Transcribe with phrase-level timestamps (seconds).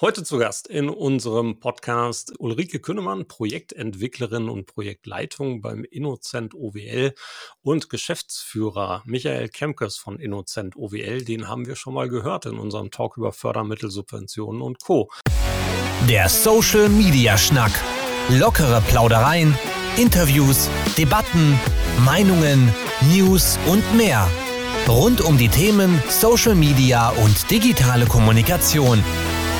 [0.00, 7.14] Heute zu Gast in unserem Podcast Ulrike Künnemann, Projektentwicklerin und Projektleitung beim Innocent OWL
[7.62, 11.22] und Geschäftsführer Michael Kemkes von Innocent OWL.
[11.24, 15.10] Den haben wir schon mal gehört in unserem Talk über Fördermittelsubventionen und Co.
[16.08, 17.72] Der Social Media Schnack.
[18.30, 19.56] Lockere Plaudereien,
[19.96, 20.68] Interviews,
[20.98, 21.56] Debatten,
[22.04, 22.74] Meinungen,
[23.14, 24.28] News und mehr.
[24.88, 29.04] Rund um die Themen Social Media und digitale Kommunikation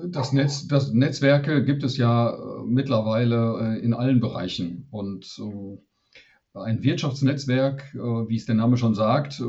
[0.06, 4.86] Das, Netz, das Netzwerke gibt es ja äh, mittlerweile äh, in allen Bereichen.
[4.90, 9.42] Und äh, ein Wirtschaftsnetzwerk, wie es der Name schon sagt,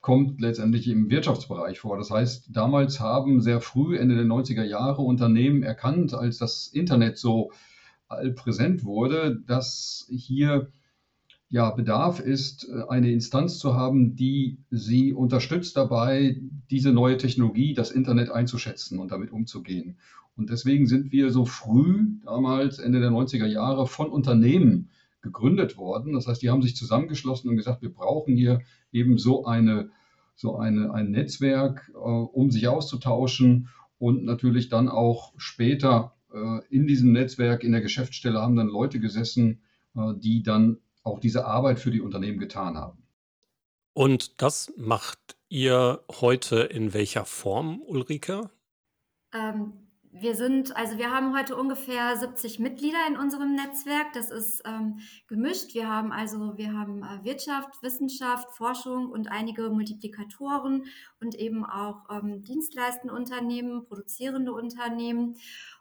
[0.00, 1.98] kommt letztendlich im Wirtschaftsbereich vor.
[1.98, 7.18] Das heißt, damals haben sehr früh, Ende der 90er Jahre, Unternehmen erkannt, als das Internet
[7.18, 7.52] so
[8.08, 10.72] allpräsent wurde, dass hier
[11.50, 16.40] ja, Bedarf ist, eine Instanz zu haben, die sie unterstützt dabei,
[16.70, 19.98] diese neue Technologie, das Internet einzuschätzen und damit umzugehen.
[20.36, 24.90] Und deswegen sind wir so früh, damals Ende der 90er Jahre, von Unternehmen
[25.22, 26.12] gegründet worden.
[26.12, 28.60] Das heißt, die haben sich zusammengeschlossen und gesagt, wir brauchen hier
[28.92, 29.90] eben so eine
[30.40, 36.86] so eine, ein Netzwerk, äh, um sich auszutauschen und natürlich dann auch später äh, in
[36.86, 39.60] diesem Netzwerk, in der Geschäftsstelle haben dann Leute gesessen,
[39.94, 43.02] äh, die dann auch diese Arbeit für die Unternehmen getan haben.
[43.92, 48.48] Und das macht ihr heute in welcher Form, Ulrike?
[49.34, 49.72] Ähm,
[50.12, 54.12] wir sind, also wir haben heute ungefähr 70 Mitglieder in unserem Netzwerk.
[54.12, 54.98] Das ist ähm,
[55.28, 55.72] gemischt.
[55.74, 60.86] Wir haben also, wir haben äh, Wirtschaft, Wissenschaft, Forschung und einige Multiplikatoren
[61.20, 65.36] und eben auch ähm, dienstleistende Unternehmen, produzierende Unternehmen.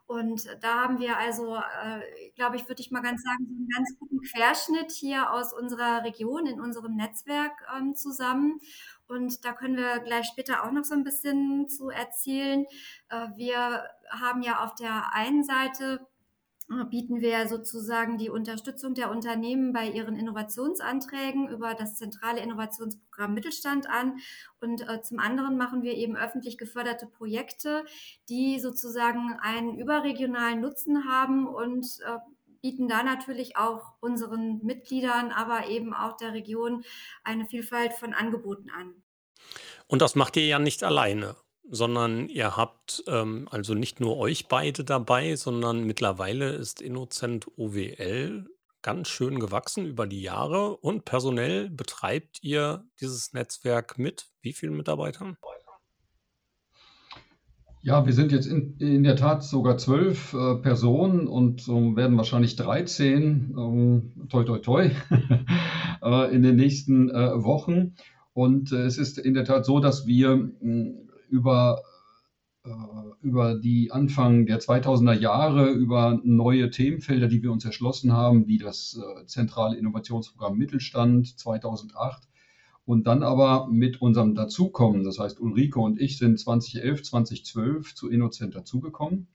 [0.05, 3.67] Und da haben wir also, äh, glaube ich, würde ich mal ganz sagen, so einen
[3.67, 8.59] ganz guten Querschnitt hier aus unserer Region in unserem Netzwerk ähm, zusammen.
[9.09, 12.65] Und da können wir gleich später auch noch so ein bisschen zu erzählen.
[13.09, 16.07] Äh, wir haben ja auf der einen Seite
[16.69, 23.33] äh, bieten wir sozusagen die Unterstützung der Unternehmen bei ihren Innovationsanträgen über das zentrale Innovationsprogramm
[23.33, 24.19] Mittelstand an.
[24.61, 27.85] Und äh, zum anderen machen wir eben öffentlich geförderte Projekte,
[28.29, 32.19] die sozusagen einen überregionalen Nutzen haben und äh,
[32.61, 36.83] bieten da natürlich auch unseren Mitgliedern, aber eben auch der Region
[37.23, 39.03] eine Vielfalt von Angeboten an.
[39.87, 41.35] Und das macht ihr ja nicht alleine,
[41.69, 48.45] sondern ihr habt ähm, also nicht nur euch beide dabei, sondern mittlerweile ist Innocent OWL
[48.81, 54.77] ganz schön gewachsen über die Jahre und personell betreibt ihr dieses Netzwerk mit wie vielen
[54.77, 55.37] Mitarbeitern?
[57.81, 62.17] Ja, wir sind jetzt in, in der Tat sogar zwölf äh, Personen und äh, werden
[62.17, 64.91] wahrscheinlich 13, ähm, toi toi toi,
[66.03, 67.95] äh, in den nächsten äh, Wochen.
[68.33, 70.91] Und äh, es ist in der Tat so, dass wir mh,
[71.29, 71.81] über,
[72.65, 72.69] äh,
[73.21, 78.57] über die Anfang der 2000er Jahre, über neue Themenfelder, die wir uns erschlossen haben, wie
[78.57, 82.28] das zentrale Innovationsprogramm Mittelstand 2008,
[82.89, 88.09] und dann aber mit unserem Dazukommen, das heißt Ulrike und ich sind 2011, 2012 zu
[88.09, 89.27] Innocent dazugekommen.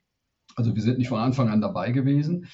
[0.56, 2.48] Also wir sind nicht von Anfang an dabei gewesen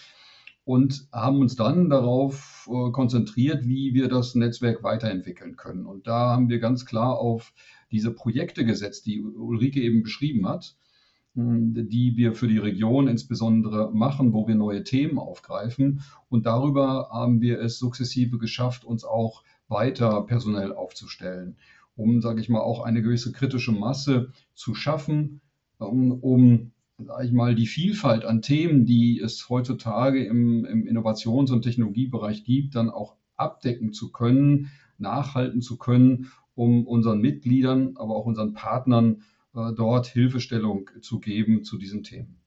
[0.65, 5.87] und haben uns dann darauf äh, konzentriert, wie wir das Netzwerk weiterentwickeln können.
[5.87, 7.55] Und da haben wir ganz klar auf
[7.91, 10.77] diese Projekte gesetzt, die Ulrike eben beschrieben hat,
[11.35, 16.03] die wir für die Region insbesondere machen, wo wir neue Themen aufgreifen.
[16.29, 21.57] Und darüber haben wir es sukzessive geschafft, uns auch weiter personell aufzustellen,
[21.97, 25.41] um, sage ich mal, auch eine gewisse kritische Masse zu schaffen,
[25.79, 31.51] um, um sage ich mal, die Vielfalt an Themen, die es heutzutage im, im Innovations-
[31.51, 38.15] und Technologiebereich gibt, dann auch abdecken zu können, nachhalten zu können, um unseren Mitgliedern, aber
[38.17, 39.23] auch unseren Partnern
[39.55, 42.40] äh, dort Hilfestellung zu geben zu diesen Themen.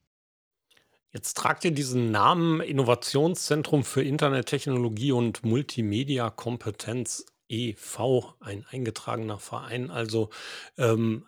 [1.14, 9.92] Jetzt tragt ihr diesen Namen Innovationszentrum für Internettechnologie und Multimedia-Kompetenz e.V., ein eingetragener Verein.
[9.92, 10.30] Also
[10.76, 11.22] ähm,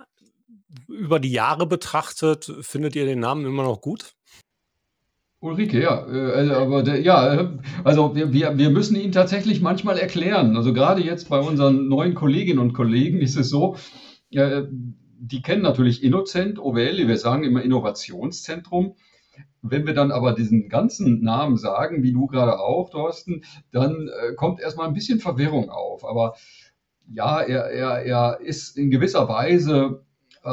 [0.89, 4.15] über die Jahre betrachtet, findet ihr den Namen immer noch gut?
[5.39, 10.57] Ulrike, ja, äh, also, aber der, ja, also wir, wir müssen ihn tatsächlich manchmal erklären.
[10.57, 13.77] Also gerade jetzt bei unseren neuen Kolleginnen und Kollegen ist es so,
[14.31, 18.97] äh, die kennen natürlich Innocent, OWL, wir sagen immer Innovationszentrum.
[19.63, 23.43] Wenn wir dann aber diesen ganzen Namen sagen, wie du gerade auch, Thorsten,
[23.73, 26.05] dann äh, kommt erstmal ein bisschen Verwirrung auf.
[26.05, 26.35] Aber
[27.09, 30.05] ja, er, er, er ist in gewisser Weise,
[30.45, 30.49] äh,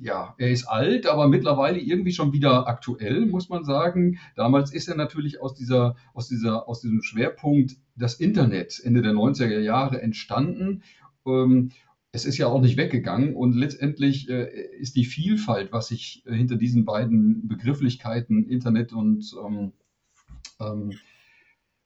[0.00, 4.18] ja, er ist alt, aber mittlerweile irgendwie schon wieder aktuell, muss man sagen.
[4.36, 9.12] Damals ist er natürlich aus, dieser, aus, dieser, aus diesem Schwerpunkt das Internet Ende der
[9.12, 10.82] 90er Jahre entstanden.
[11.26, 11.70] Ähm,
[12.12, 16.34] es ist ja auch nicht weggegangen und letztendlich äh, ist die Vielfalt, was sich äh,
[16.34, 19.72] hinter diesen beiden Begrifflichkeiten Internet und ähm,
[20.60, 20.92] ähm,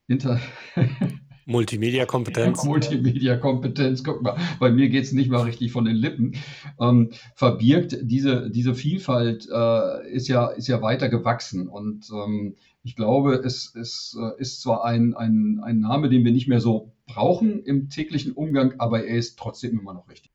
[0.06, 0.40] Inter
[1.46, 2.64] Multimedia-Kompetenz.
[2.64, 6.36] Multimedia-Kompetenz, guck mal, bei mir geht es nicht mal richtig von den Lippen.
[6.80, 12.96] Ähm, verbirgt diese, diese Vielfalt äh, ist, ja, ist ja weiter gewachsen und ähm, ich
[12.96, 16.92] glaube, es, es äh, ist zwar ein, ein, ein Name, den wir nicht mehr so
[17.06, 20.32] brauchen im täglichen Umgang, aber er ist trotzdem immer noch richtig.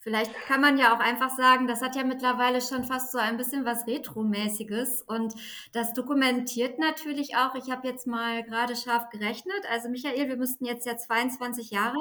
[0.00, 3.36] Vielleicht kann man ja auch einfach sagen, das hat ja mittlerweile schon fast so ein
[3.36, 5.34] bisschen was Retro-mäßiges und
[5.72, 7.54] das dokumentiert natürlich auch.
[7.56, 9.60] Ich habe jetzt mal gerade scharf gerechnet.
[9.70, 11.98] Also Michael, wir müssten jetzt ja 22 Jahre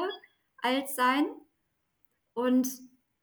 [0.62, 1.26] alt sein
[2.34, 2.68] und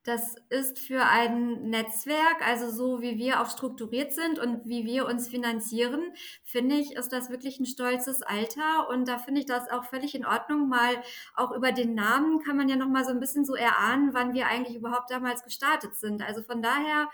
[0.04, 5.06] das ist für ein Netzwerk, also so wie wir auch strukturiert sind und wie wir
[5.06, 6.12] uns finanzieren,
[6.44, 8.88] finde ich, ist das wirklich ein stolzes Alter.
[8.90, 10.68] Und da finde ich das auch völlig in Ordnung.
[10.68, 11.02] Mal
[11.34, 14.34] auch über den Namen kann man ja noch mal so ein bisschen so erahnen, wann
[14.34, 16.22] wir eigentlich überhaupt damals gestartet sind.
[16.22, 17.08] Also von daher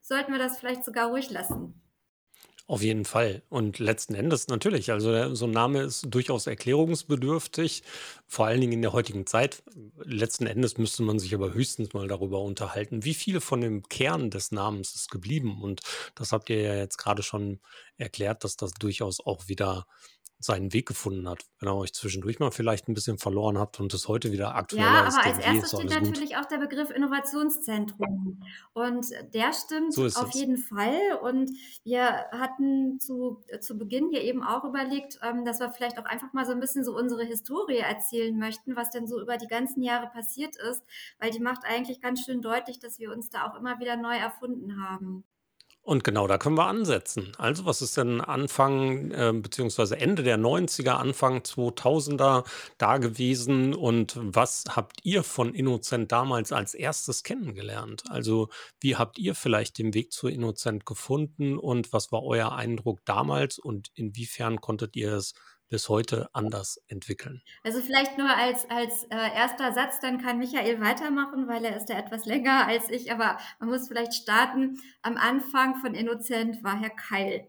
[0.00, 1.85] sollten wir das vielleicht sogar ruhig lassen.
[2.68, 3.42] Auf jeden Fall.
[3.48, 4.90] Und letzten Endes natürlich.
[4.90, 7.84] Also so ein Name ist durchaus erklärungsbedürftig,
[8.26, 9.62] vor allen Dingen in der heutigen Zeit.
[10.02, 14.30] Letzten Endes müsste man sich aber höchstens mal darüber unterhalten, wie viel von dem Kern
[14.30, 15.62] des Namens ist geblieben.
[15.62, 15.80] Und
[16.16, 17.60] das habt ihr ja jetzt gerade schon
[17.98, 19.86] erklärt, dass das durchaus auch wieder
[20.38, 21.44] seinen Weg gefunden hat.
[21.58, 24.86] Wenn ihr euch zwischendurch mal vielleicht ein bisschen verloren habt und es heute wieder aktueller
[24.86, 25.14] ja, ist.
[25.14, 26.38] Ja, aber als erstes steht natürlich gut.
[26.38, 28.42] auch der Begriff Innovationszentrum.
[28.74, 30.34] Und der stimmt so auf es.
[30.34, 31.18] jeden Fall.
[31.22, 31.50] Und
[31.84, 36.32] wir hatten zu, zu Beginn hier eben auch überlegt, ähm, dass wir vielleicht auch einfach
[36.32, 39.82] mal so ein bisschen so unsere Historie erzählen möchten, was denn so über die ganzen
[39.82, 40.84] Jahre passiert ist,
[41.18, 44.16] weil die macht eigentlich ganz schön deutlich, dass wir uns da auch immer wieder neu
[44.16, 45.24] erfunden haben.
[45.86, 47.30] Und genau da können wir ansetzen.
[47.38, 52.44] Also, was ist denn Anfang äh, beziehungsweise Ende der 90er, Anfang 2000er
[52.76, 58.02] da gewesen und was habt ihr von Innocent damals als erstes kennengelernt?
[58.08, 58.48] Also,
[58.80, 63.60] wie habt ihr vielleicht den Weg zu Innocent gefunden und was war euer Eindruck damals
[63.60, 65.34] und inwiefern konntet ihr es
[65.68, 67.42] bis heute anders entwickeln?
[67.64, 71.88] Also vielleicht nur als, als äh, erster Satz, dann kann Michael weitermachen, weil er ist
[71.88, 74.78] ja etwas länger als ich, aber man muss vielleicht starten.
[75.02, 77.48] Am Anfang von Innocent war Herr Keil.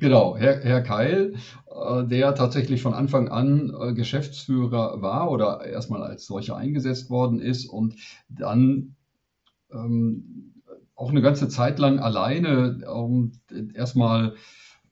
[0.00, 1.34] Genau, Herr, Herr Keil,
[1.66, 7.40] äh, der tatsächlich von Anfang an äh, Geschäftsführer war oder erstmal als solcher eingesetzt worden
[7.40, 7.96] ist und
[8.28, 8.96] dann
[9.70, 10.54] ähm,
[10.94, 13.32] auch eine ganze Zeit lang alleine ähm,
[13.74, 14.34] erstmal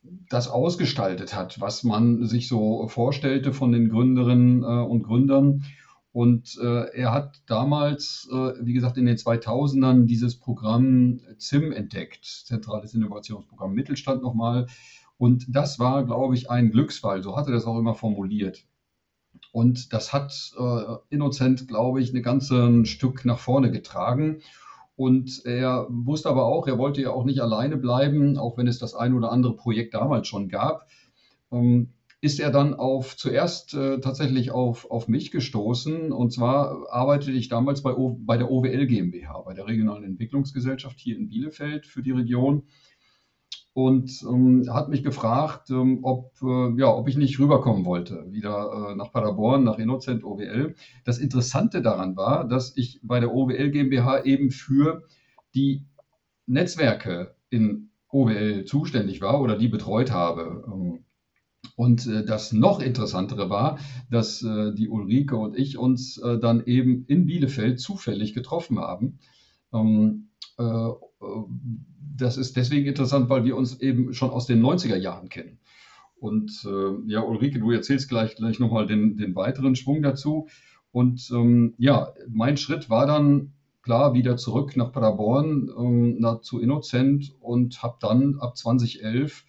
[0.01, 5.65] das ausgestaltet hat, was man sich so vorstellte von den Gründerinnen äh, und Gründern.
[6.11, 12.25] Und äh, er hat damals, äh, wie gesagt, in den 2000ern dieses Programm ZIM entdeckt,
[12.25, 14.67] Zentrales Innovationsprogramm Mittelstand nochmal.
[15.17, 18.65] Und das war, glaube ich, ein Glücksfall, so hat er das auch immer formuliert.
[19.51, 24.41] Und das hat äh, Innocent, glaube ich, ein ganzes Stück nach vorne getragen.
[24.99, 28.79] Und er wusste aber auch, er wollte ja auch nicht alleine bleiben, auch wenn es
[28.79, 30.89] das ein oder andere Projekt damals schon gab.
[31.53, 36.11] Ähm, ist er dann auf zuerst äh, tatsächlich auf, auf mich gestoßen.
[36.11, 40.99] Und zwar arbeitete ich damals bei, o, bei der OWL GmbH, bei der Regionalen Entwicklungsgesellschaft
[40.99, 42.63] hier in Bielefeld für die Region
[43.79, 48.89] und ähm, hat mich gefragt, ähm, ob, äh, ja, ob ich nicht rüberkommen wollte, wieder
[48.91, 50.75] äh, nach Paderborn, nach Innocent OWL.
[51.05, 55.03] Das Interessante daran war, dass ich bei der OWL GmbH eben für
[55.55, 55.85] die
[56.45, 60.65] Netzwerke in OWL zuständig war oder die betreut habe.
[60.67, 61.05] Ähm,
[61.77, 63.79] und äh, das noch interessantere war,
[64.11, 69.19] dass äh, die Ulrike und ich uns äh, dann eben in Bielefeld zufällig getroffen haben.
[72.15, 75.59] Das ist deswegen interessant, weil wir uns eben schon aus den 90er Jahren kennen.
[76.19, 80.47] Und äh, ja, Ulrike, du erzählst gleich, gleich nochmal den, den weiteren Schwung dazu.
[80.91, 86.59] Und ähm, ja, mein Schritt war dann klar wieder zurück nach Paderborn, ähm, nach, zu
[86.59, 89.45] Innocent und habe dann ab 2011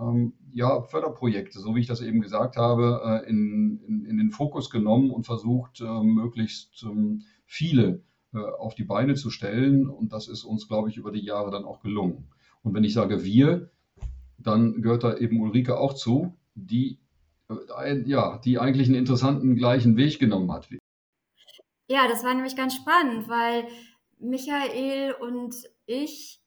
[0.00, 4.30] ähm, ja, Förderprojekte, so wie ich das eben gesagt habe, äh, in, in, in, den
[4.30, 8.02] Fokus genommen und versucht, äh, möglichst ähm, viele
[8.34, 9.88] auf die Beine zu stellen.
[9.88, 12.28] Und das ist uns, glaube ich, über die Jahre dann auch gelungen.
[12.62, 13.70] Und wenn ich sage wir,
[14.38, 16.98] dann gehört da eben Ulrike auch zu, die,
[17.48, 20.68] äh, ja, die eigentlich einen interessanten gleichen Weg genommen hat.
[21.88, 23.66] Ja, das war nämlich ganz spannend, weil
[24.18, 25.54] Michael und
[25.86, 26.43] ich äh,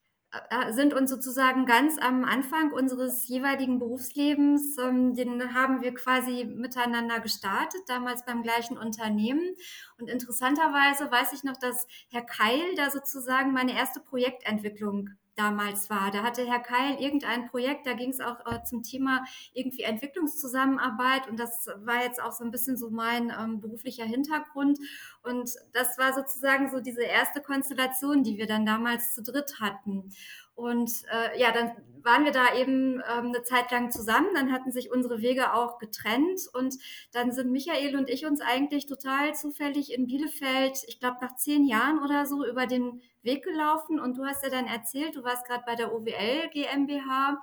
[0.72, 7.20] sind uns sozusagen ganz am Anfang unseres jeweiligen Berufslebens, ähm, den haben wir quasi miteinander
[7.20, 9.56] gestartet, damals beim gleichen Unternehmen.
[9.98, 16.12] Und interessanterweise weiß ich noch, dass Herr Keil da sozusagen meine erste Projektentwicklung damals war.
[16.12, 21.28] Da hatte Herr Keil irgendein Projekt, da ging es auch äh, zum Thema irgendwie Entwicklungszusammenarbeit
[21.28, 24.80] und das war jetzt auch so ein bisschen so mein ähm, beruflicher Hintergrund
[25.24, 30.12] und das war sozusagen so diese erste Konstellation, die wir dann damals zu dritt hatten.
[30.58, 31.72] Und äh, ja, dann
[32.02, 35.78] waren wir da eben ähm, eine Zeit lang zusammen, dann hatten sich unsere Wege auch
[35.78, 36.42] getrennt.
[36.52, 36.78] Und
[37.12, 41.68] dann sind Michael und ich uns eigentlich total zufällig in Bielefeld, ich glaube nach zehn
[41.68, 44.00] Jahren oder so, über den Weg gelaufen.
[44.00, 47.40] Und du hast ja dann erzählt, du warst gerade bei der OWL GmbH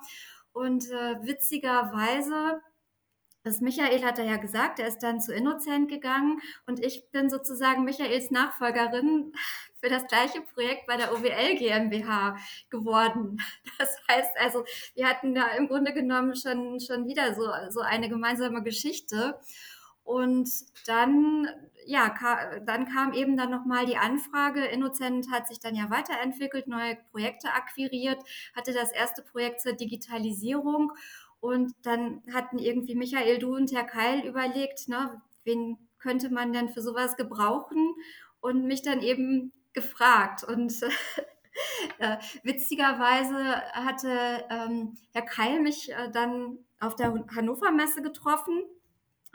[0.51, 2.61] und äh, witzigerweise
[3.45, 6.41] das Michael hat er ja gesagt, er ist dann zu Innocent gegangen.
[6.65, 9.33] Und ich bin sozusagen Michaels Nachfolgerin
[9.85, 12.37] für das gleiche Projekt bei der OWL GmbH
[12.71, 13.37] geworden.
[13.77, 14.63] Das heißt also,
[14.95, 19.37] wir hatten da im Grunde genommen schon, schon wieder so, so eine gemeinsame Geschichte.
[20.03, 20.49] Und
[20.87, 21.47] dann,
[21.85, 24.65] ja, ka dann kam eben dann nochmal die Anfrage.
[24.65, 28.23] Innocent hat sich dann ja weiterentwickelt, neue Projekte akquiriert,
[28.55, 30.93] hatte das erste Projekt zur Digitalisierung.
[31.41, 36.69] Und dann hatten irgendwie Michael, du und Herr Keil überlegt, ne, wen könnte man denn
[36.69, 37.93] für sowas gebrauchen?
[38.39, 40.43] Und mich dann eben gefragt.
[40.43, 40.73] Und
[41.99, 48.63] äh, witzigerweise hatte ähm, Herr Keil mich äh, dann auf der Hannover Messe getroffen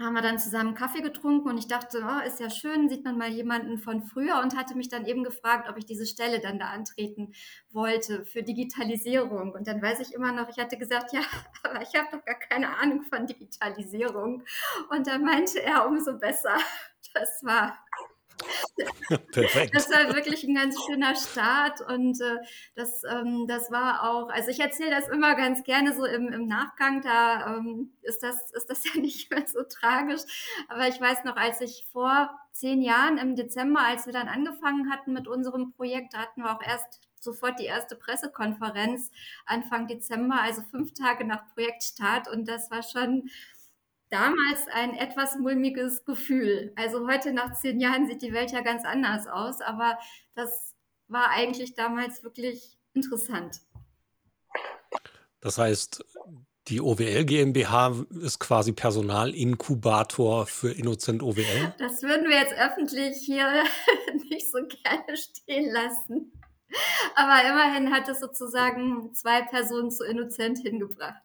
[0.01, 3.19] haben wir dann zusammen Kaffee getrunken und ich dachte, oh, ist ja schön, sieht man
[3.19, 6.59] mal jemanden von früher und hatte mich dann eben gefragt, ob ich diese Stelle dann
[6.59, 7.35] da antreten
[7.71, 9.53] wollte für Digitalisierung.
[9.53, 11.21] Und dann weiß ich immer noch, ich hatte gesagt, ja,
[11.63, 14.43] aber ich habe doch gar keine Ahnung von Digitalisierung.
[14.89, 16.57] Und dann meinte er, umso besser.
[17.13, 17.77] Das war
[19.33, 19.75] Perfekt.
[19.75, 22.39] Das war wirklich ein ganz schöner Start und äh,
[22.75, 26.47] das, ähm, das war auch, also ich erzähle das immer ganz gerne so im, im
[26.47, 30.23] Nachgang, da ähm, ist, das, ist das ja nicht mehr so tragisch,
[30.69, 34.91] aber ich weiß noch, als ich vor zehn Jahren im Dezember, als wir dann angefangen
[34.91, 39.11] hatten mit unserem Projekt, da hatten wir auch erst sofort die erste Pressekonferenz
[39.45, 43.31] Anfang Dezember, also fünf Tage nach Projektstart und das war schon
[44.11, 46.73] damals ein etwas mulmiges Gefühl.
[46.77, 49.99] Also heute nach zehn Jahren sieht die Welt ja ganz anders aus, aber
[50.35, 50.75] das
[51.09, 53.61] war eigentlich damals wirklich interessant.
[55.41, 56.05] Das heißt,
[56.69, 61.75] die OWL GmbH ist quasi Personalinkubator für Innocent OWL?
[61.79, 63.65] Das würden wir jetzt öffentlich hier
[64.29, 66.33] nicht so gerne stehen lassen.
[67.17, 71.23] Aber immerhin hat es sozusagen zwei Personen zu Innocent hingebracht.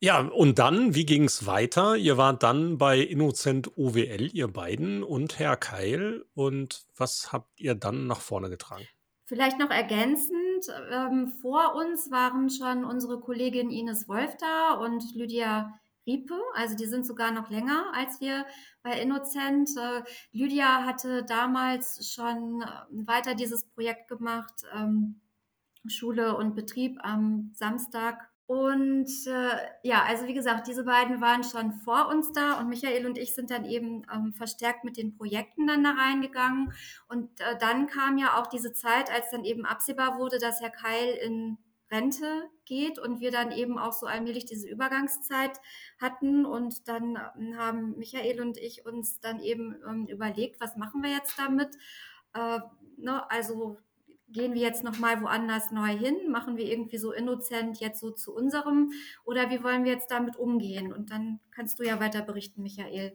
[0.00, 1.96] Ja, und dann, wie ging es weiter?
[1.96, 6.24] Ihr wart dann bei Innocent OWL, ihr beiden und Herr Keil.
[6.34, 8.86] Und was habt ihr dann nach vorne getragen?
[9.24, 15.74] Vielleicht noch ergänzend, ähm, vor uns waren schon unsere Kollegin Ines Wolf da und Lydia
[16.06, 16.40] Riepe.
[16.54, 18.46] Also die sind sogar noch länger als wir
[18.82, 19.68] bei Innocent.
[19.76, 20.02] Äh,
[20.32, 25.20] Lydia hatte damals schon äh, weiter dieses Projekt gemacht, ähm,
[25.86, 31.70] Schule und Betrieb am Samstag und äh, ja, also wie gesagt, diese beiden waren schon
[31.70, 35.66] vor uns da und Michael und ich sind dann eben ähm, verstärkt mit den Projekten
[35.66, 36.72] dann da reingegangen.
[37.08, 40.70] Und äh, dann kam ja auch diese Zeit, als dann eben absehbar wurde, dass Herr
[40.70, 41.58] Keil in
[41.90, 45.60] Rente geht und wir dann eben auch so allmählich diese Übergangszeit
[46.00, 46.46] hatten.
[46.46, 51.10] Und dann ähm, haben Michael und ich uns dann eben ähm, überlegt, was machen wir
[51.10, 51.76] jetzt damit?
[52.32, 52.60] Äh,
[52.96, 53.76] ne, also
[54.30, 56.30] gehen wir jetzt nochmal woanders neu hin?
[56.30, 58.92] Machen wir irgendwie so innozent jetzt so zu unserem?
[59.24, 60.92] Oder wie wollen wir jetzt damit umgehen?
[60.92, 63.12] Und dann kannst du ja weiter berichten, Michael.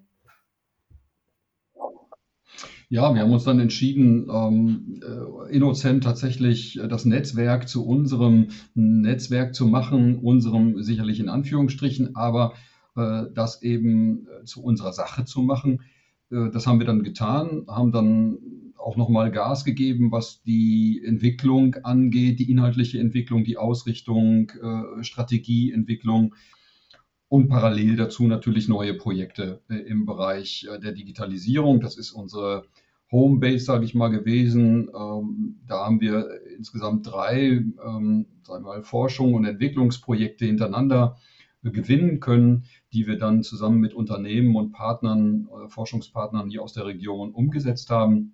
[2.89, 8.49] Ja, wir haben uns dann entschieden, ähm, äh, Innocent tatsächlich äh, das Netzwerk zu unserem
[8.75, 12.53] Netzwerk zu machen, unserem sicherlich in Anführungsstrichen, aber
[12.95, 15.81] äh, das eben äh, zu unserer Sache zu machen.
[16.29, 18.37] Äh, das haben wir dann getan, haben dann
[18.83, 26.35] auch nochmal Gas gegeben, was die Entwicklung angeht, die inhaltliche Entwicklung, die Ausrichtung, äh, Strategieentwicklung
[27.29, 31.79] und parallel dazu natürlich neue Projekte äh, im Bereich äh, der Digitalisierung.
[31.79, 32.67] Das ist unsere
[33.11, 34.89] Homebase, sage ich mal, gewesen.
[34.95, 41.17] Ähm, da haben wir insgesamt drei ähm, sagen wir mal, Forschung und Entwicklungsprojekte hintereinander
[41.63, 47.31] gewinnen können, die wir dann zusammen mit Unternehmen und Partnern, Forschungspartnern hier aus der Region
[47.31, 48.33] umgesetzt haben.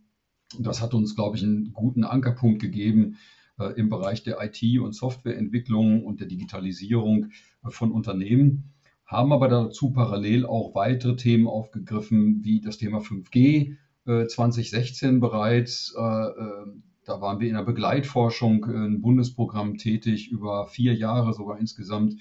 [0.57, 3.17] Das hat uns, glaube ich, einen guten Ankerpunkt gegeben
[3.59, 7.31] äh, im Bereich der IT- und Softwareentwicklung und der Digitalisierung
[7.63, 8.71] äh, von Unternehmen,
[9.05, 13.75] haben aber dazu parallel auch weitere Themen aufgegriffen, wie das Thema 5G,
[14.05, 15.93] äh, 2016 bereits.
[15.95, 22.15] Da waren wir in der Begleitforschung, ein Bundesprogramm tätig, über vier Jahre sogar insgesamt.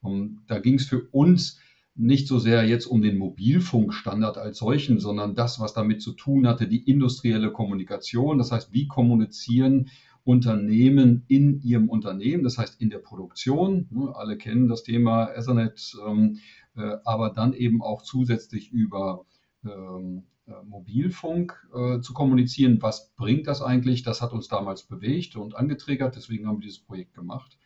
[0.00, 1.60] Und da ging es für uns
[1.94, 6.46] nicht so sehr jetzt um den Mobilfunkstandard als solchen, sondern das, was damit zu tun
[6.46, 8.38] hatte, die industrielle Kommunikation.
[8.38, 9.90] Das heißt, wie kommunizieren
[10.24, 13.88] Unternehmen in ihrem Unternehmen, das heißt in der Produktion.
[13.90, 16.38] Ne, alle kennen das Thema Ethernet, ähm,
[16.76, 19.26] äh, aber dann eben auch zusätzlich über
[19.64, 22.80] ähm, äh, Mobilfunk äh, zu kommunizieren.
[22.80, 24.02] Was bringt das eigentlich?
[24.02, 26.16] Das hat uns damals bewegt und angetriggert.
[26.16, 27.58] Deswegen haben wir dieses Projekt gemacht.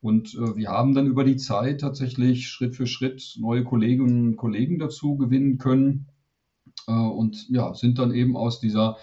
[0.00, 4.36] Und äh, wir haben dann über die Zeit tatsächlich Schritt für Schritt neue Kolleginnen und
[4.36, 6.06] Kollegen dazu gewinnen können
[6.86, 8.96] äh, und ja, sind dann eben aus dieser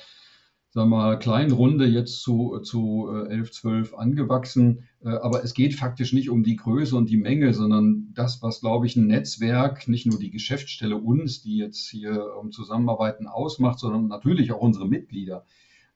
[0.75, 4.83] sagen wir mal, kleinen Runde jetzt zu, zu 11, äh, 12 angewachsen.
[5.01, 8.59] Äh, aber es geht faktisch nicht um die Größe und die Menge, sondern das, was,
[8.59, 13.79] glaube ich, ein Netzwerk, nicht nur die Geschäftsstelle uns, die jetzt hier um Zusammenarbeiten ausmacht,
[13.79, 15.45] sondern natürlich auch unsere Mitglieder,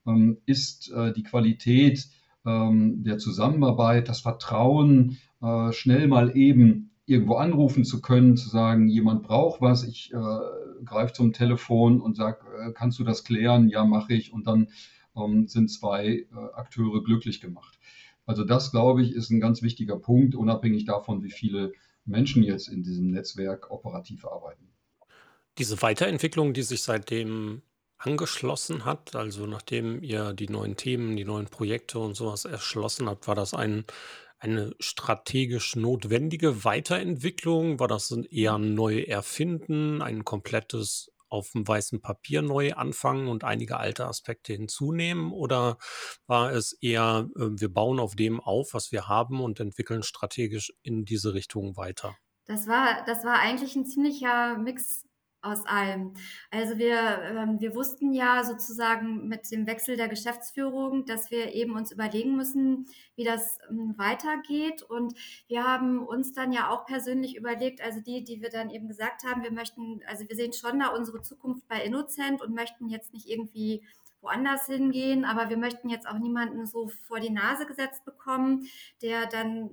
[0.08, 7.36] ähm, ist äh, die Qualität ähm, der Zusammenarbeit, das Vertrauen, äh, schnell mal eben irgendwo
[7.36, 12.46] anrufen zu können, zu sagen, jemand braucht was, ich äh, greife zum Telefon und sage,
[12.60, 13.67] äh, kannst du das klären?
[13.67, 14.31] Ja, mache ich.
[14.31, 14.67] Und dann
[15.15, 17.79] ähm, sind zwei äh, Akteure glücklich gemacht.
[18.27, 21.72] Also das, glaube ich, ist ein ganz wichtiger Punkt, unabhängig davon, wie viele
[22.05, 24.67] Menschen jetzt in diesem Netzwerk operativ arbeiten.
[25.58, 27.63] Diese Weiterentwicklung, die sich seitdem
[28.00, 29.15] angeschlossen hat?
[29.15, 33.53] Also nachdem ihr die neuen Themen, die neuen Projekte und sowas erschlossen habt, war das
[33.53, 33.86] ein,
[34.39, 37.79] eine strategisch notwendige Weiterentwicklung?
[37.79, 43.77] War das eher ein Neuerfinden, ein komplettes auf dem weißen Papier neu anfangen und einige
[43.77, 45.32] alte Aspekte hinzunehmen?
[45.32, 45.77] Oder
[46.25, 50.74] war es eher, äh, wir bauen auf dem auf, was wir haben und entwickeln strategisch
[50.82, 52.15] in diese Richtung weiter?
[52.46, 55.03] Das war, das war eigentlich ein ziemlicher Mix
[55.41, 56.13] aus allem.
[56.51, 61.75] Also wir, ähm, wir wussten ja sozusagen mit dem Wechsel der Geschäftsführung, dass wir eben
[61.75, 64.84] uns überlegen müssen, wie das ähm, weitergeht.
[64.84, 65.13] Und
[65.47, 69.23] wir haben uns dann ja auch persönlich überlegt, also die, die wir dann eben gesagt
[69.23, 73.13] haben, wir möchten, also wir sehen schon da unsere Zukunft bei Innocent und möchten jetzt
[73.13, 73.84] nicht irgendwie
[74.21, 78.67] woanders hingehen, aber wir möchten jetzt auch niemanden so vor die Nase gesetzt bekommen,
[79.02, 79.69] der dann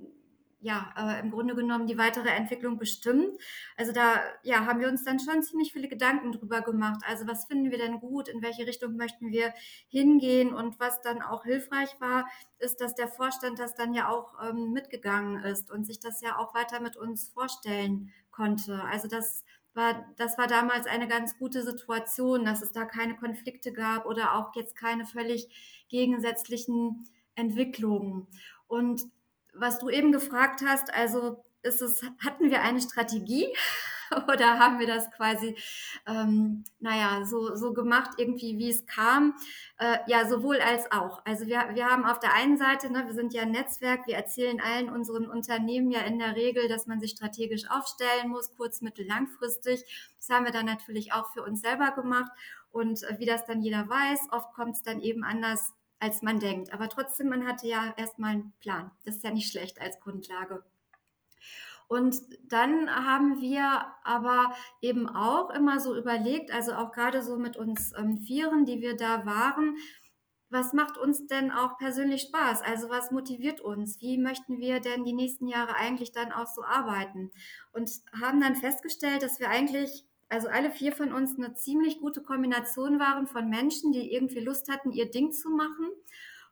[0.59, 3.39] ja, äh, im Grunde genommen die weitere Entwicklung bestimmt.
[3.75, 7.01] Also da ja, haben wir uns dann schon ziemlich viele Gedanken drüber gemacht.
[7.07, 9.53] Also was finden wir denn gut, in welche Richtung möchten wir
[9.87, 12.27] hingehen und was dann auch hilfreich war,
[12.59, 16.37] ist, dass der Vorstand das dann ja auch ähm, mitgegangen ist und sich das ja
[16.37, 18.83] auch weiter mit uns vorstellen konnte.
[18.83, 19.43] Also das
[19.73, 24.33] war, das war damals eine ganz gute Situation, dass es da keine Konflikte gab oder
[24.35, 28.27] auch jetzt keine völlig gegensätzlichen Entwicklungen.
[28.67, 29.03] Und
[29.59, 33.47] was du eben gefragt hast, also ist es, hatten wir eine Strategie
[34.33, 35.55] oder haben wir das quasi,
[36.05, 39.35] ähm, naja, so, so gemacht, irgendwie, wie es kam?
[39.77, 41.21] Äh, ja, sowohl als auch.
[41.25, 44.15] Also wir, wir haben auf der einen Seite, ne, wir sind ja ein Netzwerk, wir
[44.15, 48.81] erzählen allen unseren Unternehmen ja in der Regel, dass man sich strategisch aufstellen muss, kurz-,
[48.81, 49.83] mittel-, langfristig.
[50.17, 52.31] Das haben wir dann natürlich auch für uns selber gemacht.
[52.71, 56.39] Und äh, wie das dann jeder weiß, oft kommt es dann eben anders als man
[56.39, 56.73] denkt.
[56.73, 58.91] Aber trotzdem, man hatte ja erstmal einen Plan.
[59.05, 60.63] Das ist ja nicht schlecht als Grundlage.
[61.87, 67.55] Und dann haben wir aber eben auch immer so überlegt, also auch gerade so mit
[67.55, 69.77] uns ähm, Vieren, die wir da waren,
[70.49, 72.61] was macht uns denn auch persönlich Spaß?
[72.61, 73.99] Also was motiviert uns?
[73.99, 77.31] Wie möchten wir denn die nächsten Jahre eigentlich dann auch so arbeiten?
[77.73, 82.21] Und haben dann festgestellt, dass wir eigentlich also alle vier von uns eine ziemlich gute
[82.21, 85.89] Kombination waren von Menschen, die irgendwie Lust hatten, ihr Ding zu machen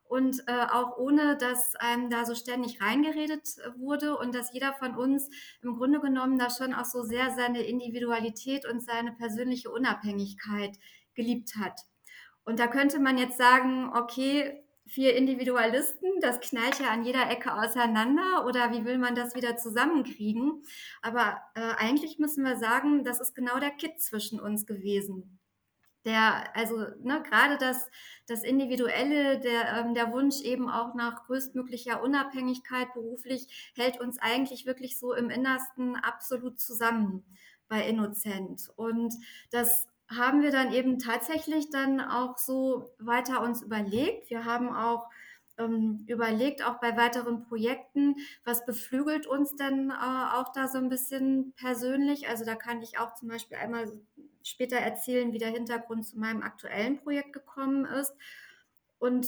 [0.08, 4.96] und äh, auch ohne, dass einem da so ständig reingeredet wurde und dass jeder von
[4.96, 5.30] uns
[5.62, 10.78] im Grunde genommen da schon auch so sehr seine Individualität und seine persönliche Unabhängigkeit
[11.16, 11.80] geliebt hat.
[12.44, 17.54] Und da könnte man jetzt sagen, okay, vier Individualisten, das knallt ja an jeder Ecke
[17.54, 20.64] auseinander oder wie will man das wieder zusammenkriegen?
[21.02, 25.40] Aber äh, eigentlich müssen wir sagen, das ist genau der Kit zwischen uns gewesen.
[26.06, 27.90] Der, also ne, gerade das,
[28.28, 34.68] das Individuelle, der, ähm, der Wunsch eben auch nach größtmöglicher Unabhängigkeit beruflich, hält uns eigentlich
[34.68, 37.26] wirklich so im Innersten absolut zusammen
[37.68, 38.70] bei Innocent.
[38.76, 39.16] Und
[39.50, 44.30] das haben wir dann eben tatsächlich dann auch so weiter uns überlegt.
[44.30, 45.10] Wir haben auch
[45.58, 50.90] ähm, überlegt, auch bei weiteren Projekten, was beflügelt uns denn äh, auch da so ein
[50.90, 52.28] bisschen persönlich.
[52.28, 53.92] Also da kann ich auch zum Beispiel einmal
[54.44, 58.14] später erzählen, wie der Hintergrund zu meinem aktuellen Projekt gekommen ist.
[59.00, 59.28] Und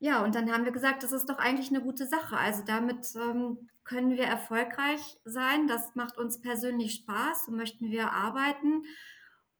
[0.00, 2.36] ja, und dann haben wir gesagt, das ist doch eigentlich eine gute Sache.
[2.36, 5.66] Also damit ähm, können wir erfolgreich sein.
[5.66, 7.46] Das macht uns persönlich Spaß.
[7.46, 8.82] So möchten wir arbeiten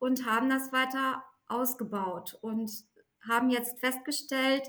[0.00, 2.70] und haben das weiter ausgebaut und
[3.28, 4.62] haben jetzt festgestellt,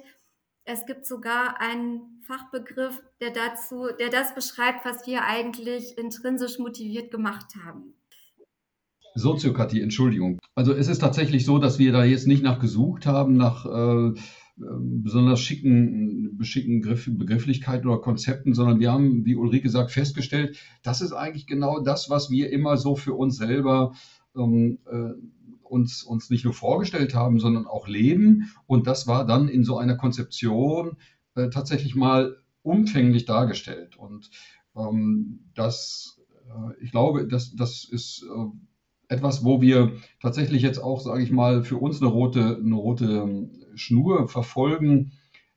[0.63, 7.09] es gibt sogar einen Fachbegriff, der dazu, der das beschreibt, was wir eigentlich intrinsisch motiviert
[7.09, 7.95] gemacht haben.
[9.15, 10.39] Soziokratie, Entschuldigung.
[10.55, 14.13] Also es ist tatsächlich so, dass wir da jetzt nicht nach gesucht haben, nach äh,
[14.55, 21.01] besonders schicken, beschicken Griff, Begrifflichkeiten oder Konzepten, sondern wir haben, wie Ulrike sagt, festgestellt, das
[21.01, 23.93] ist eigentlich genau das, was wir immer so für uns selber
[24.35, 25.13] ähm, äh,
[25.63, 28.51] uns, uns nicht nur vorgestellt haben, sondern auch leben.
[28.67, 30.97] Und das war dann in so einer Konzeption
[31.35, 33.97] äh, tatsächlich mal umfänglich dargestellt.
[33.97, 34.29] Und
[34.75, 41.01] ähm, das, äh, ich glaube, das, das ist äh, etwas, wo wir tatsächlich jetzt auch,
[41.01, 45.13] sage ich mal, für uns eine rote, eine rote ähm, Schnur verfolgen,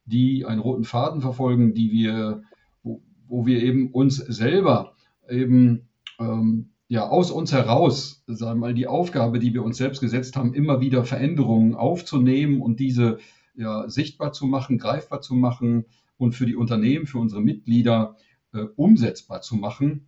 [0.07, 2.43] die einen roten Faden verfolgen, die wir,
[2.83, 4.95] wo, wo wir eben uns selber
[5.29, 10.01] eben ähm, ja, aus uns heraus, sagen wir mal, die Aufgabe, die wir uns selbst
[10.01, 13.19] gesetzt haben, immer wieder Veränderungen aufzunehmen und diese
[13.55, 15.87] ja, sichtbar zu machen, greifbar zu machen
[16.19, 18.17] und für die Unternehmen, für unsere Mitglieder
[18.53, 20.07] äh, umsetzbar zu machen,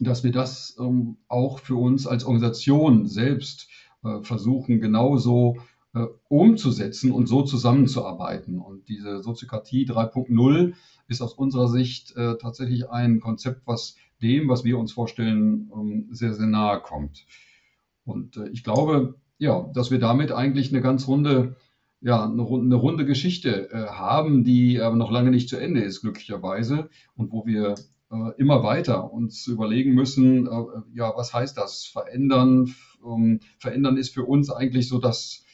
[0.00, 3.68] dass wir das ähm, auch für uns als Organisation selbst
[4.04, 5.58] äh, versuchen, genauso
[5.94, 8.58] äh, umzusetzen und so zusammenzuarbeiten.
[8.58, 10.74] Und diese Soziokratie 3.0
[11.08, 16.08] ist aus unserer Sicht äh, tatsächlich ein Konzept, was dem, was wir uns vorstellen, ähm,
[16.10, 17.26] sehr, sehr nahe kommt.
[18.04, 21.56] Und äh, ich glaube, ja, dass wir damit eigentlich eine ganz runde,
[22.00, 26.02] ja, eine, eine runde Geschichte äh, haben, die aber noch lange nicht zu Ende ist,
[26.02, 27.74] glücklicherweise, und wo wir
[28.10, 30.64] äh, immer weiter uns überlegen müssen, äh,
[30.94, 31.84] ja, was heißt das?
[31.84, 35.44] Verändern, ähm, verändern ist für uns eigentlich so das,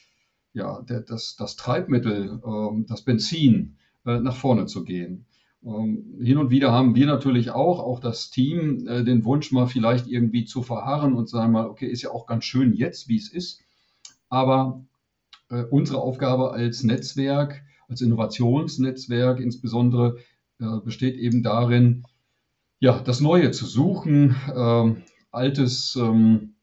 [0.53, 5.25] ja, der, das, das Treibmittel, ähm, das Benzin, äh, nach vorne zu gehen.
[5.63, 9.67] Ähm, hin und wieder haben wir natürlich auch, auch das Team, äh, den Wunsch mal
[9.67, 13.17] vielleicht irgendwie zu verharren und sagen mal, okay, ist ja auch ganz schön jetzt, wie
[13.17, 13.61] es ist.
[14.29, 14.83] Aber
[15.49, 20.17] äh, unsere Aufgabe als Netzwerk, als Innovationsnetzwerk insbesondere,
[20.59, 22.05] äh, besteht eben darin,
[22.79, 24.95] ja, das Neue zu suchen, äh,
[25.31, 26.55] Altes ähm,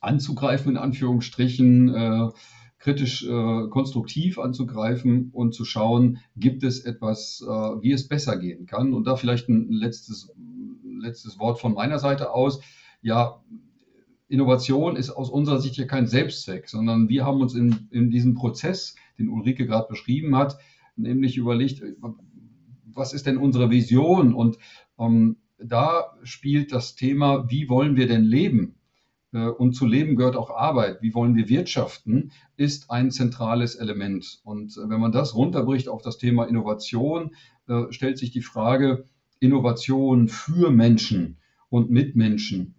[0.00, 2.28] anzugreifen, in Anführungsstrichen, äh,
[2.84, 8.66] kritisch äh, konstruktiv anzugreifen und zu schauen, gibt es etwas, äh, wie es besser gehen
[8.66, 8.92] kann.
[8.92, 10.30] Und da vielleicht ein letztes,
[11.00, 12.60] letztes Wort von meiner Seite aus.
[13.00, 13.42] Ja,
[14.28, 18.34] Innovation ist aus unserer Sicht hier kein Selbstzweck, sondern wir haben uns in, in diesem
[18.34, 20.58] Prozess, den Ulrike gerade beschrieben hat,
[20.94, 21.82] nämlich überlegt,
[22.84, 24.34] was ist denn unsere Vision?
[24.34, 24.58] Und
[24.98, 28.74] ähm, da spielt das Thema, wie wollen wir denn leben?
[29.34, 31.02] Äh, und zu leben gehört auch Arbeit.
[31.02, 34.40] Wie wollen wir wirtschaften, ist ein zentrales Element.
[34.44, 37.34] Und äh, wenn man das runterbricht auf das Thema Innovation,
[37.68, 39.04] äh, stellt sich die Frage,
[39.40, 42.76] Innovation für Menschen und mit Menschen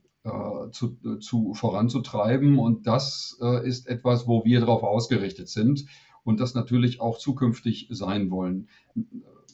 [0.71, 2.57] zu, zu, voranzutreiben.
[2.57, 5.85] Und das ist etwas, wo wir darauf ausgerichtet sind
[6.23, 8.67] und das natürlich auch zukünftig sein wollen.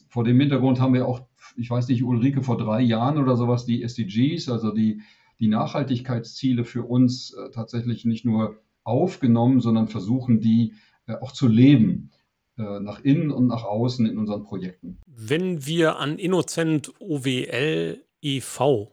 [0.08, 3.66] Vor dem Hintergrund haben wir auch, ich weiß nicht, Ulrike, vor drei Jahren oder sowas
[3.66, 5.02] die SDGs, also die
[5.42, 10.74] die Nachhaltigkeitsziele für uns äh, tatsächlich nicht nur aufgenommen, sondern versuchen, die
[11.06, 12.12] äh, auch zu leben,
[12.56, 15.00] äh, nach innen und nach außen in unseren Projekten.
[15.06, 18.92] Wenn wir an Innocent OWL e.V.,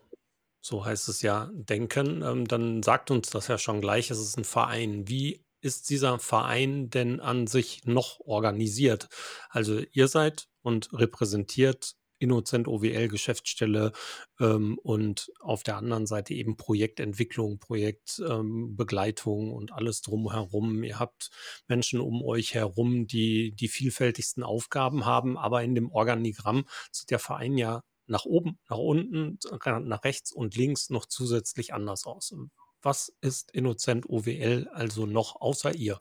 [0.61, 4.35] so heißt es ja, denken, ähm, dann sagt uns das ja schon gleich, es ist
[4.35, 5.07] ein Verein.
[5.07, 9.07] Wie ist dieser Verein denn an sich noch organisiert?
[9.49, 13.91] Also ihr seid und repräsentiert Innocent OWL Geschäftsstelle
[14.39, 20.83] ähm, und auf der anderen Seite eben Projektentwicklung, Projektbegleitung ähm, und alles drumherum.
[20.83, 21.31] Ihr habt
[21.67, 27.19] Menschen um euch herum, die die vielfältigsten Aufgaben haben, aber in dem Organigramm sieht der
[27.19, 29.37] Verein ja nach oben, nach unten,
[29.83, 32.33] nach rechts und links noch zusätzlich anders aus.
[32.81, 35.99] Was ist Innocent OWL also noch außer ihr?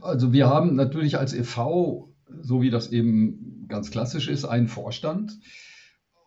[0.00, 5.38] Also wir haben natürlich als e.V so wie das eben ganz klassisch ist, einen Vorstand.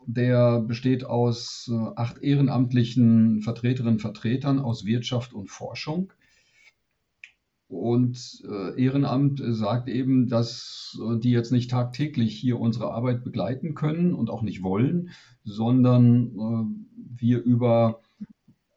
[0.08, 6.12] Der besteht aus äh, acht ehrenamtlichen Vertreterinnen und Vertretern aus Wirtschaft und Forschung.
[7.68, 13.76] Und äh, Ehrenamt sagt eben, dass äh, die jetzt nicht tagtäglich hier unsere Arbeit begleiten
[13.76, 15.12] können und auch nicht wollen,
[15.44, 18.02] sondern wir über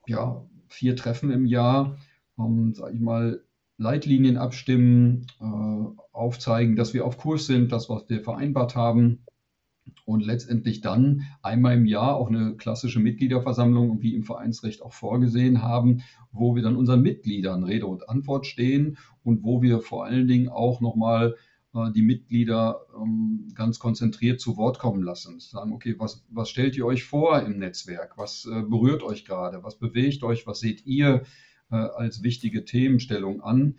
[0.06, 1.96] ja, vier Treffen im Jahr,
[2.38, 3.42] ähm, sage ich mal,
[3.76, 9.24] Leitlinien abstimmen, äh, aufzeigen, dass wir auf Kurs sind, das, was wir vereinbart haben.
[10.07, 15.62] Und letztendlich dann einmal im Jahr auch eine klassische Mitgliederversammlung, wie im Vereinsrecht auch vorgesehen
[15.62, 20.27] haben, wo wir dann unseren Mitgliedern Rede und Antwort stehen und wo wir vor allen
[20.27, 21.37] Dingen auch nochmal
[21.74, 25.38] äh, die Mitglieder ähm, ganz konzentriert zu Wort kommen lassen.
[25.40, 28.16] Sagen, okay, was, was stellt ihr euch vor im Netzwerk?
[28.16, 29.62] Was äh, berührt euch gerade?
[29.64, 30.46] Was bewegt euch?
[30.46, 31.24] Was seht ihr?
[31.70, 33.77] Äh, als wichtige Themenstellung an.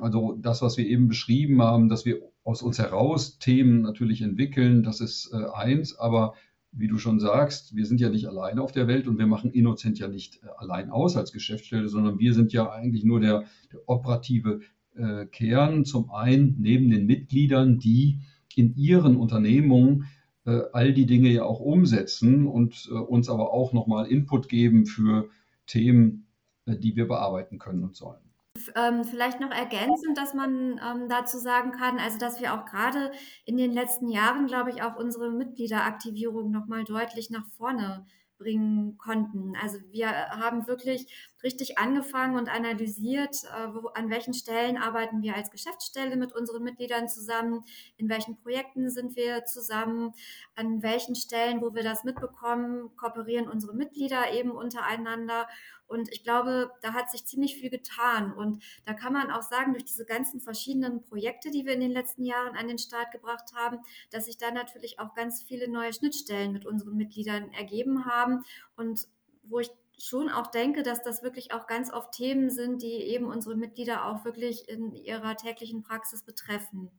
[0.00, 4.82] Also das, was wir eben beschrieben haben, dass wir aus uns heraus Themen natürlich entwickeln,
[4.82, 6.34] das ist äh, eins, aber
[6.72, 9.50] wie du schon sagst, wir sind ja nicht alleine auf der Welt und wir machen
[9.50, 13.44] Innocent ja nicht äh, allein aus als Geschäftsstelle, sondern wir sind ja eigentlich nur der,
[13.72, 14.60] der operative
[14.94, 15.84] äh, Kern.
[15.84, 18.20] Zum einen neben den Mitgliedern, die
[18.54, 20.06] in ihren Unternehmungen
[20.44, 24.86] äh, all die Dinge ja auch umsetzen und äh, uns aber auch nochmal Input geben
[24.86, 25.28] für
[25.66, 26.26] Themen,
[26.66, 28.25] äh, die wir bearbeiten können und sollen.
[28.74, 33.12] Ähm, vielleicht noch ergänzend, dass man ähm, dazu sagen kann, also dass wir auch gerade
[33.44, 38.06] in den letzten Jahren, glaube ich, auch unsere Mitgliederaktivierung nochmal deutlich nach vorne
[38.38, 39.54] bringen konnten.
[39.62, 41.06] Also wir haben wirklich
[41.42, 46.62] richtig angefangen und analysiert, äh, wo, an welchen Stellen arbeiten wir als Geschäftsstelle mit unseren
[46.62, 47.64] Mitgliedern zusammen,
[47.96, 50.12] in welchen Projekten sind wir zusammen,
[50.54, 55.46] an welchen Stellen, wo wir das mitbekommen, kooperieren unsere Mitglieder eben untereinander.
[55.86, 58.32] Und ich glaube, da hat sich ziemlich viel getan.
[58.32, 61.92] Und da kann man auch sagen, durch diese ganzen verschiedenen Projekte, die wir in den
[61.92, 63.78] letzten Jahren an den Start gebracht haben,
[64.10, 68.44] dass sich da natürlich auch ganz viele neue Schnittstellen mit unseren Mitgliedern ergeben haben.
[68.76, 69.08] Und
[69.42, 73.26] wo ich schon auch denke, dass das wirklich auch ganz oft Themen sind, die eben
[73.26, 76.90] unsere Mitglieder auch wirklich in ihrer täglichen Praxis betreffen.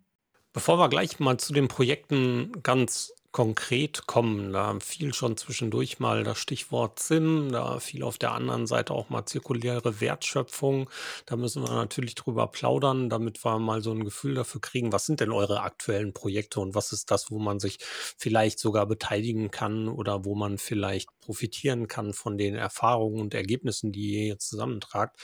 [0.58, 6.24] Bevor wir gleich mal zu den Projekten ganz konkret kommen, da fiel schon zwischendurch mal
[6.24, 10.90] das Stichwort Sinn, da fiel auf der anderen Seite auch mal zirkuläre Wertschöpfung.
[11.28, 15.06] Da müssen wir natürlich drüber plaudern, damit wir mal so ein Gefühl dafür kriegen, was
[15.06, 17.78] sind denn eure aktuellen Projekte und was ist das, wo man sich
[18.18, 23.92] vielleicht sogar beteiligen kann oder wo man vielleicht profitieren kann von den Erfahrungen und Ergebnissen,
[23.92, 25.20] die ihr jetzt zusammentragt.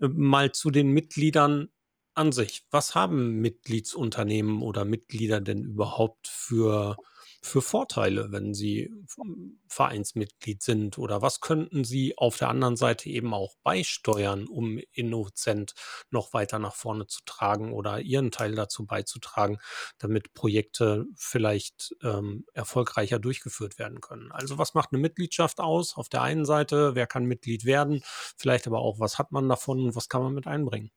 [0.00, 1.68] Mal zu den Mitgliedern
[2.14, 2.64] an sich.
[2.70, 6.96] Was haben Mitgliedsunternehmen oder Mitglieder denn überhaupt für
[7.44, 8.90] für Vorteile, wenn sie
[9.68, 10.96] Vereinsmitglied sind?
[10.98, 15.74] Oder was könnten sie auf der anderen Seite eben auch beisteuern, um Innocent
[16.10, 19.58] noch weiter nach vorne zu tragen oder ihren Teil dazu beizutragen,
[19.98, 24.32] damit Projekte vielleicht ähm, erfolgreicher durchgeführt werden können?
[24.32, 25.96] Also was macht eine Mitgliedschaft aus?
[25.96, 28.02] Auf der einen Seite, wer kann Mitglied werden?
[28.38, 30.90] Vielleicht aber auch, was hat man davon und was kann man mit einbringen?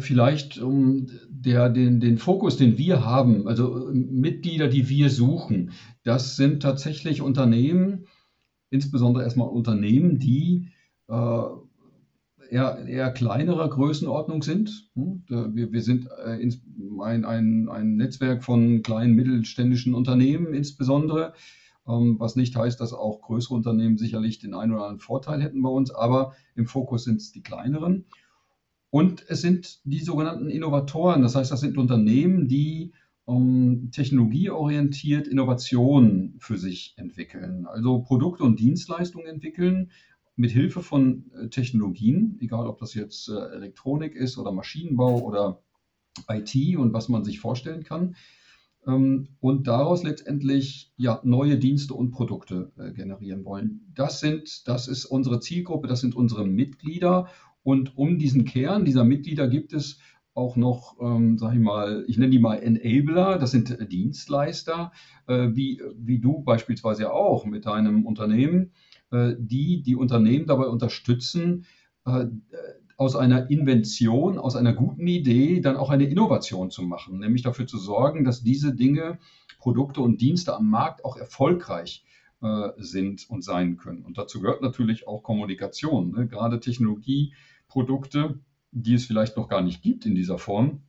[0.00, 5.70] Vielleicht um der, den, den Fokus, den wir haben, also Mitglieder, die wir suchen,
[6.02, 8.06] das sind tatsächlich Unternehmen,
[8.70, 10.70] insbesondere erstmal Unternehmen, die
[11.08, 11.42] äh,
[12.50, 14.90] eher, eher kleinerer Größenordnung sind.
[14.94, 16.50] Hm, wir, wir sind äh,
[17.02, 21.32] ein, ein, ein Netzwerk von kleinen mittelständischen Unternehmen insbesondere,
[21.86, 25.62] ähm, was nicht heißt, dass auch größere Unternehmen sicherlich den einen oder anderen Vorteil hätten
[25.62, 28.06] bei uns, aber im Fokus sind es die kleineren.
[28.90, 32.92] Und es sind die sogenannten Innovatoren, das heißt, das sind Unternehmen, die
[33.28, 39.92] ähm, technologieorientiert Innovationen für sich entwickeln, also Produkte und Dienstleistungen entwickeln
[40.34, 45.62] mit Hilfe von äh, Technologien, egal ob das jetzt äh, Elektronik ist oder Maschinenbau oder
[46.28, 48.16] IT und was man sich vorstellen kann.
[48.86, 53.92] Ähm, und daraus letztendlich ja, neue Dienste und Produkte äh, generieren wollen.
[53.94, 57.28] Das sind, das ist unsere Zielgruppe, das sind unsere Mitglieder
[57.62, 59.98] und um diesen Kern dieser Mitglieder gibt es
[60.34, 64.92] auch noch, ähm, sag ich mal, ich nenne die mal Enabler, das sind Dienstleister,
[65.26, 68.72] äh, wie, wie du beispielsweise auch mit deinem Unternehmen,
[69.10, 71.66] äh, die die Unternehmen dabei unterstützen,
[72.06, 72.26] äh,
[72.96, 77.66] aus einer Invention, aus einer guten Idee dann auch eine Innovation zu machen, nämlich dafür
[77.66, 79.18] zu sorgen, dass diese Dinge,
[79.58, 82.19] Produkte und Dienste am Markt auch erfolgreich äh,
[82.78, 84.02] sind und sein können.
[84.02, 86.26] Und dazu gehört natürlich auch Kommunikation, ne?
[86.26, 87.34] gerade Technologie
[87.68, 88.40] Produkte,
[88.72, 90.80] die es vielleicht noch gar nicht gibt in dieser Form,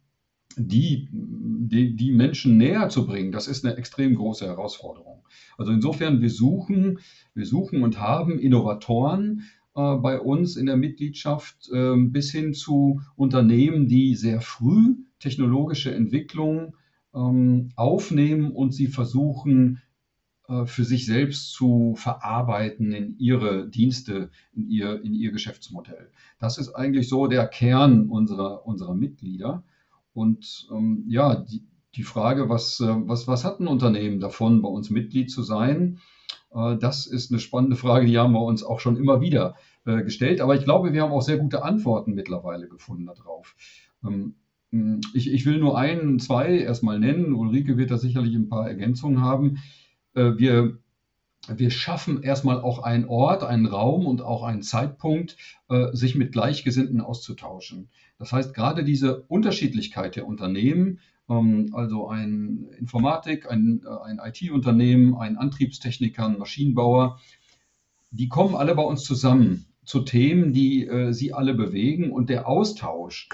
[0.57, 5.23] die, die, die Menschen näher zu bringen, das ist eine extrem große Herausforderung.
[5.57, 6.99] Also insofern, wir suchen,
[7.33, 9.43] wir suchen und haben Innovatoren
[9.75, 15.93] äh, bei uns in der Mitgliedschaft äh, bis hin zu Unternehmen, die sehr früh technologische
[15.93, 16.75] Entwicklung
[17.13, 19.90] ähm, aufnehmen und sie versuchen äh,
[20.65, 26.11] für sich selbst zu verarbeiten in ihre Dienste, in ihr, in ihr Geschäftsmodell.
[26.39, 29.63] Das ist eigentlich so der Kern unserer, unserer Mitglieder.
[30.13, 31.63] Und ähm, ja, die,
[31.95, 35.99] die Frage, was, äh, was, was hat ein Unternehmen davon, bei uns Mitglied zu sein?
[36.53, 40.03] Äh, das ist eine spannende Frage, die haben wir uns auch schon immer wieder äh,
[40.03, 40.41] gestellt.
[40.41, 43.55] Aber ich glaube, wir haben auch sehr gute Antworten mittlerweile gefunden darauf.
[44.05, 44.35] Ähm,
[45.13, 47.33] ich, ich will nur ein, zwei erstmal nennen.
[47.33, 49.57] Ulrike wird da sicherlich ein paar Ergänzungen haben.
[50.13, 50.77] Äh, wir,
[51.47, 55.37] wir schaffen erstmal auch einen Ort, einen Raum und auch einen Zeitpunkt,
[55.69, 57.89] äh, sich mit Gleichgesinnten auszutauschen.
[58.19, 65.15] Das heißt, gerade diese Unterschiedlichkeit der Unternehmen, ähm, also ein Informatik, ein, äh, ein IT-Unternehmen,
[65.15, 67.19] ein Antriebstechniker, ein Maschinenbauer,
[68.11, 73.29] die kommen alle bei uns zusammen zu Themen, die sie alle bewegen und der Austausch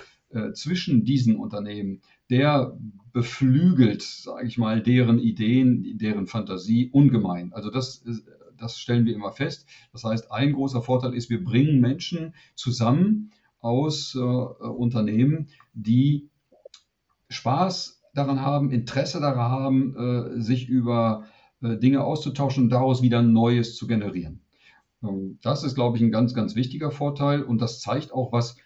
[0.54, 2.78] zwischen diesen Unternehmen, der
[3.14, 7.54] beflügelt, sage ich mal, deren Ideen, deren Fantasie ungemein.
[7.54, 8.04] Also das,
[8.58, 9.68] das stellen wir immer fest.
[9.92, 16.30] Das heißt, ein großer Vorteil ist, wir bringen Menschen zusammen aus äh, Unternehmen, die
[17.30, 21.26] Spaß daran haben, Interesse daran haben, äh, sich über
[21.62, 24.42] äh, Dinge auszutauschen und daraus wieder Neues zu generieren.
[25.04, 28.58] Ähm, das ist, glaube ich, ein ganz, ganz wichtiger Vorteil und das zeigt auch, was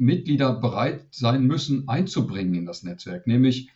[0.00, 3.70] Mitglieder bereit sein müssen einzubringen in das Netzwerk, nämlich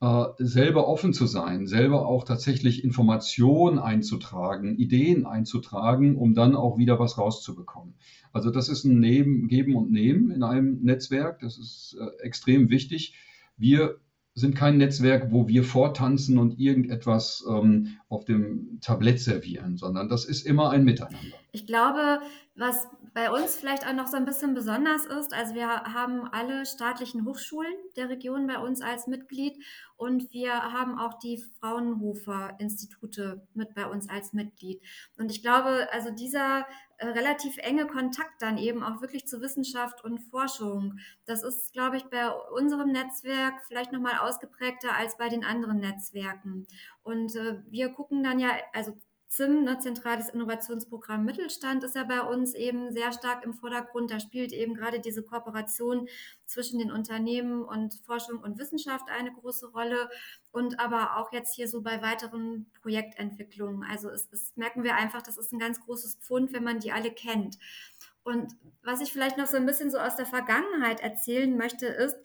[0.00, 6.78] äh, selber offen zu sein, selber auch tatsächlich Informationen einzutragen, Ideen einzutragen, um dann auch
[6.78, 7.94] wieder was rauszubekommen.
[8.32, 12.70] Also das ist ein Neben, Geben und Nehmen in einem Netzwerk, das ist äh, extrem
[12.70, 13.14] wichtig.
[13.56, 13.98] Wir
[14.34, 20.24] sind kein Netzwerk, wo wir vortanzen und irgendetwas ähm, auf dem Tablett servieren, sondern das
[20.24, 21.36] ist immer ein Miteinander.
[21.50, 22.20] Ich glaube,
[22.58, 26.66] was bei uns vielleicht auch noch so ein bisschen besonders ist, also wir haben alle
[26.66, 29.56] staatlichen Hochschulen der Region bei uns als Mitglied
[29.96, 34.82] und wir haben auch die Fraunhofer-Institute mit bei uns als Mitglied.
[35.16, 36.66] Und ich glaube, also dieser
[36.98, 41.96] äh, relativ enge Kontakt dann eben auch wirklich zu Wissenschaft und Forschung, das ist, glaube
[41.96, 46.66] ich, bei unserem Netzwerk vielleicht nochmal ausgeprägter als bei den anderen Netzwerken.
[47.02, 48.96] Und äh, wir gucken dann ja, also
[49.28, 54.10] ZIM, ne, Zentrales Innovationsprogramm Mittelstand, ist ja bei uns eben sehr stark im Vordergrund.
[54.10, 56.08] Da spielt eben gerade diese Kooperation
[56.46, 60.08] zwischen den Unternehmen und Forschung und Wissenschaft eine große Rolle
[60.50, 63.84] und aber auch jetzt hier so bei weiteren Projektentwicklungen.
[63.84, 66.92] Also es, es merken wir einfach, das ist ein ganz großes Pfund, wenn man die
[66.92, 67.58] alle kennt.
[68.24, 72.16] Und was ich vielleicht noch so ein bisschen so aus der Vergangenheit erzählen möchte, ist,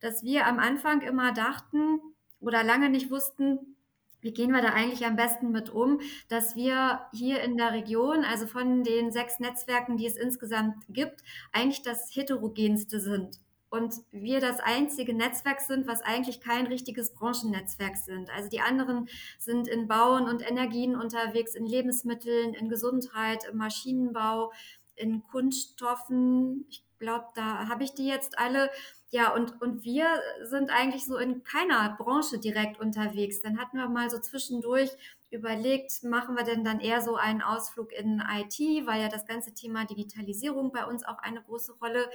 [0.00, 2.00] dass wir am Anfang immer dachten
[2.40, 3.76] oder lange nicht wussten,
[4.20, 8.24] wie gehen wir da eigentlich am besten mit um, dass wir hier in der Region,
[8.24, 13.40] also von den sechs Netzwerken, die es insgesamt gibt, eigentlich das heterogenste sind.
[13.70, 18.28] Und wir das einzige Netzwerk sind, was eigentlich kein richtiges Branchennetzwerk sind.
[18.30, 24.52] Also die anderen sind in Bauen und Energien unterwegs, in Lebensmitteln, in Gesundheit, im Maschinenbau,
[24.96, 26.66] in Kunststoffen.
[26.68, 28.70] Ich glaube, da habe ich die jetzt alle.
[29.12, 30.06] Ja, und, und wir
[30.44, 33.42] sind eigentlich so in keiner Branche direkt unterwegs.
[33.42, 34.90] Dann hatten wir mal so zwischendurch
[35.30, 39.52] überlegt, machen wir denn dann eher so einen Ausflug in IT, weil ja das ganze
[39.52, 42.08] Thema Digitalisierung bei uns auch eine große Rolle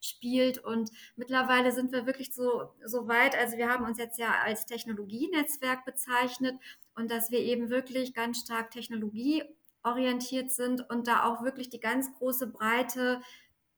[0.00, 0.58] spielt.
[0.58, 3.36] Und mittlerweile sind wir wirklich so, so weit.
[3.36, 6.54] Also wir haben uns jetzt ja als Technologienetzwerk bezeichnet
[6.94, 12.12] und dass wir eben wirklich ganz stark technologieorientiert sind und da auch wirklich die ganz
[12.18, 13.20] große Breite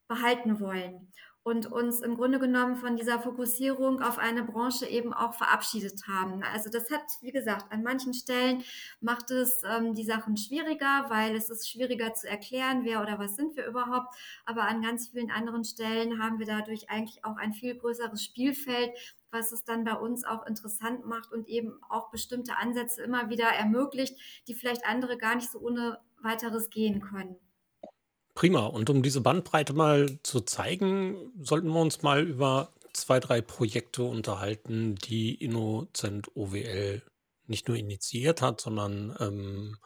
[0.07, 1.13] behalten wollen
[1.49, 6.43] und uns im Grunde genommen von dieser Fokussierung auf eine Branche eben auch verabschiedet haben.
[6.43, 8.63] Also das hat, wie gesagt, an manchen Stellen
[9.01, 13.35] macht es ähm, die Sachen schwieriger, weil es ist schwieriger zu erklären, wer oder was
[13.35, 14.15] sind wir überhaupt.
[14.45, 18.91] Aber an ganz vielen anderen Stellen haben wir dadurch eigentlich auch ein viel größeres Spielfeld,
[19.31, 23.47] was es dann bei uns auch interessant macht und eben auch bestimmte Ansätze immer wieder
[23.47, 27.37] ermöglicht, die vielleicht andere gar nicht so ohne weiteres gehen können.
[28.39, 28.67] Prima.
[28.67, 34.05] Und um diese Bandbreite mal zu zeigen, sollten wir uns mal über zwei, drei Projekte
[34.05, 37.03] unterhalten, die Innocent OWL
[37.49, 39.77] nicht nur initiiert hat, sondern ähm,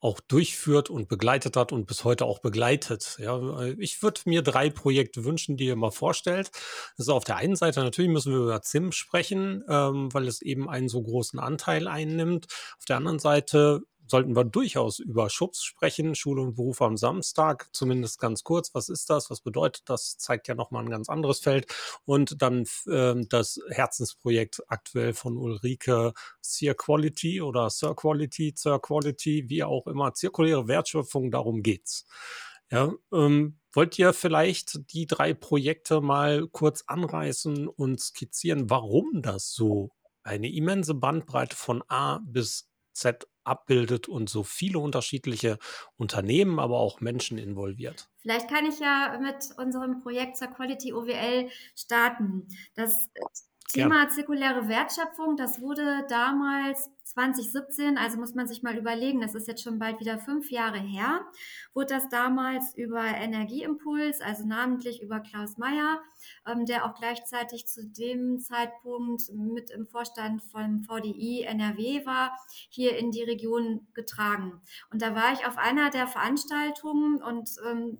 [0.00, 3.16] auch durchführt und begleitet hat und bis heute auch begleitet.
[3.20, 6.50] Ja, ich würde mir drei Projekte wünschen, die ihr mal vorstellt.
[6.96, 10.68] Ist auf der einen Seite natürlich müssen wir über ZIM sprechen, ähm, weil es eben
[10.68, 12.46] einen so großen Anteil einnimmt.
[12.76, 17.68] Auf der anderen Seite sollten wir durchaus über Schubs sprechen, Schule und Beruf am Samstag,
[17.72, 18.74] zumindest ganz kurz.
[18.74, 19.30] Was ist das?
[19.30, 20.18] Was bedeutet das?
[20.18, 21.66] Zeigt ja nochmal ein ganz anderes Feld.
[22.04, 29.48] Und dann äh, das Herzensprojekt aktuell von Ulrike Sear Quality oder Sir Quality, Sir Quality,
[29.48, 32.06] wie auch immer, zirkuläre Wertschöpfung, darum geht's.
[32.70, 39.52] Ja, ähm, wollt ihr vielleicht die drei Projekte mal kurz anreißen und skizzieren, warum das
[39.52, 39.90] so
[40.22, 45.58] eine immense Bandbreite von A bis Z abbildet und so viele unterschiedliche
[45.96, 48.08] Unternehmen, aber auch Menschen involviert.
[48.22, 52.48] Vielleicht kann ich ja mit unserem Projekt zur Quality OWL starten.
[52.74, 53.10] Das
[53.72, 54.08] Thema ja.
[54.08, 59.62] zirkuläre Wertschöpfung, das wurde damals 2017, also muss man sich mal überlegen, das ist jetzt
[59.62, 61.22] schon bald wieder fünf Jahre her,
[61.74, 66.00] wurde das damals über Energieimpuls, also namentlich über Klaus Meyer,
[66.46, 72.36] ähm, der auch gleichzeitig zu dem Zeitpunkt mit im Vorstand vom VDI NRW war,
[72.68, 74.60] hier in die Region getragen.
[74.92, 77.98] Und da war ich auf einer der Veranstaltungen und ähm,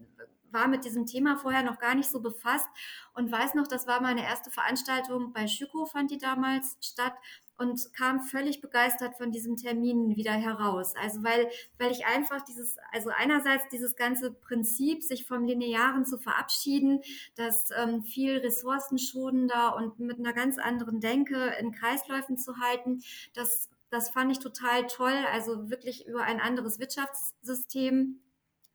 [0.53, 2.69] war mit diesem Thema vorher noch gar nicht so befasst
[3.15, 7.15] und weiß noch, das war meine erste Veranstaltung bei Schüko, fand die damals statt.
[7.59, 10.95] und kam völlig begeistert von diesem Termin wieder heraus.
[10.97, 16.17] Also weil, weil ich einfach dieses, also einerseits dieses ganze Prinzip, sich vom Linearen zu
[16.17, 17.03] verabschieden,
[17.37, 23.03] das ähm, viel ressourcenschonender und mit einer ganz anderen Denke in Kreisläufen zu halten,
[23.35, 25.27] das, das fand ich total toll.
[25.33, 28.21] Also wirklich über ein anderes Wirtschaftssystem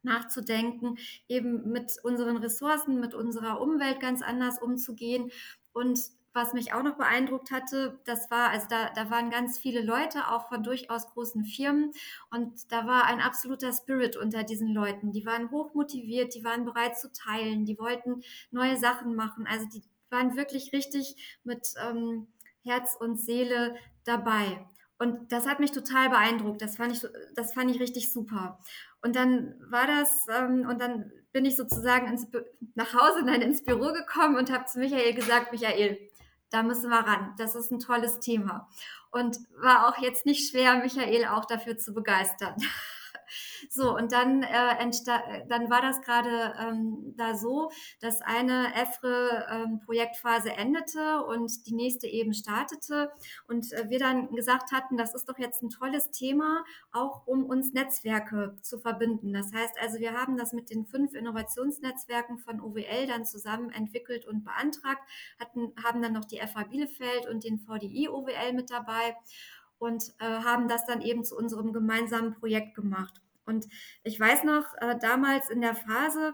[0.06, 0.98] nachzudenken,
[1.28, 5.32] eben mit unseren Ressourcen, mit unserer Umwelt ganz anders umzugehen.
[5.74, 6.00] Und
[6.36, 10.30] was mich auch noch beeindruckt hatte, das war, also da, da waren ganz viele Leute,
[10.30, 11.94] auch von durchaus großen Firmen.
[12.30, 15.14] Und da war ein absoluter Spirit unter diesen Leuten.
[15.14, 19.48] Die waren hochmotiviert, die waren bereit zu teilen, die wollten neue Sachen machen.
[19.48, 22.28] Also die waren wirklich richtig mit ähm,
[22.64, 24.66] Herz und Seele dabei.
[24.98, 26.62] Und das hat mich total beeindruckt.
[26.62, 28.60] Das fand ich, das fand ich richtig super.
[29.06, 32.26] Und dann war das, ähm, und dann bin ich sozusagen ins,
[32.74, 36.00] nach Hause, nein, ins Büro gekommen und habe zu Michael gesagt, Michael,
[36.50, 37.36] da müssen wir ran.
[37.38, 38.68] Das ist ein tolles Thema.
[39.12, 42.56] Und war auch jetzt nicht schwer, Michael auch dafür zu begeistern.
[43.70, 50.58] So, und dann, äh, dann war das gerade ähm, da so, dass eine EFRE-Projektphase ähm,
[50.58, 53.12] endete und die nächste eben startete.
[53.48, 57.46] Und äh, wir dann gesagt hatten, das ist doch jetzt ein tolles Thema, auch um
[57.46, 59.34] uns Netzwerke zu verbinden.
[59.34, 64.26] Das heißt also, wir haben das mit den fünf Innovationsnetzwerken von OWL dann zusammen entwickelt
[64.26, 65.02] und beantragt,
[65.40, 69.16] hatten, haben dann noch die FA Bielefeld und den VDI OWL mit dabei
[69.80, 73.22] und äh, haben das dann eben zu unserem gemeinsamen Projekt gemacht.
[73.46, 73.66] Und
[74.04, 76.34] ich weiß noch, äh, damals in der Phase,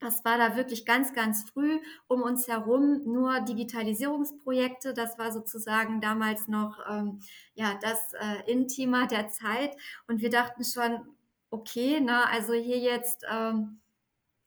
[0.00, 4.92] das war da wirklich ganz, ganz früh um uns herum nur Digitalisierungsprojekte.
[4.92, 7.20] Das war sozusagen damals noch ähm,
[7.54, 9.74] ja das äh, In-Thema der Zeit.
[10.06, 11.00] Und wir dachten schon,
[11.50, 13.80] okay, na, also hier jetzt ähm,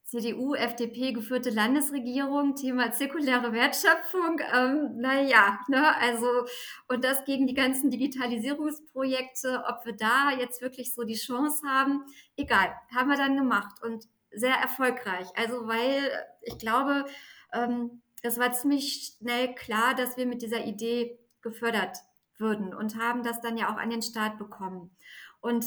[0.08, 6.46] CDU, FDP geführte Landesregierung, Thema zirkuläre Wertschöpfung, ähm, naja, ne, also,
[6.88, 12.06] und das gegen die ganzen Digitalisierungsprojekte, ob wir da jetzt wirklich so die Chance haben,
[12.38, 15.28] egal, haben wir dann gemacht und sehr erfolgreich.
[15.36, 16.10] Also, weil
[16.42, 17.06] ich glaube,
[17.52, 21.98] ähm, es war ziemlich schnell klar, dass wir mit dieser Idee gefördert
[22.38, 24.96] würden und haben das dann ja auch an den Start bekommen.
[25.42, 25.66] Und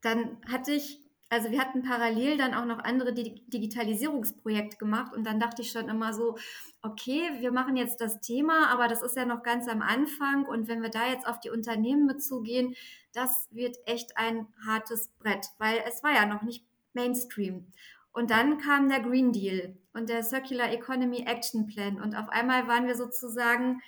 [0.00, 1.03] dann hatte ich
[1.34, 5.88] also wir hatten parallel dann auch noch andere Digitalisierungsprojekte gemacht und dann dachte ich schon
[5.88, 6.38] immer so,
[6.80, 10.68] okay, wir machen jetzt das Thema, aber das ist ja noch ganz am Anfang und
[10.68, 12.76] wenn wir da jetzt auf die Unternehmen mit zugehen,
[13.12, 17.66] das wird echt ein hartes Brett, weil es war ja noch nicht Mainstream.
[18.12, 22.68] Und dann kam der Green Deal und der Circular Economy Action Plan und auf einmal
[22.68, 23.82] waren wir sozusagen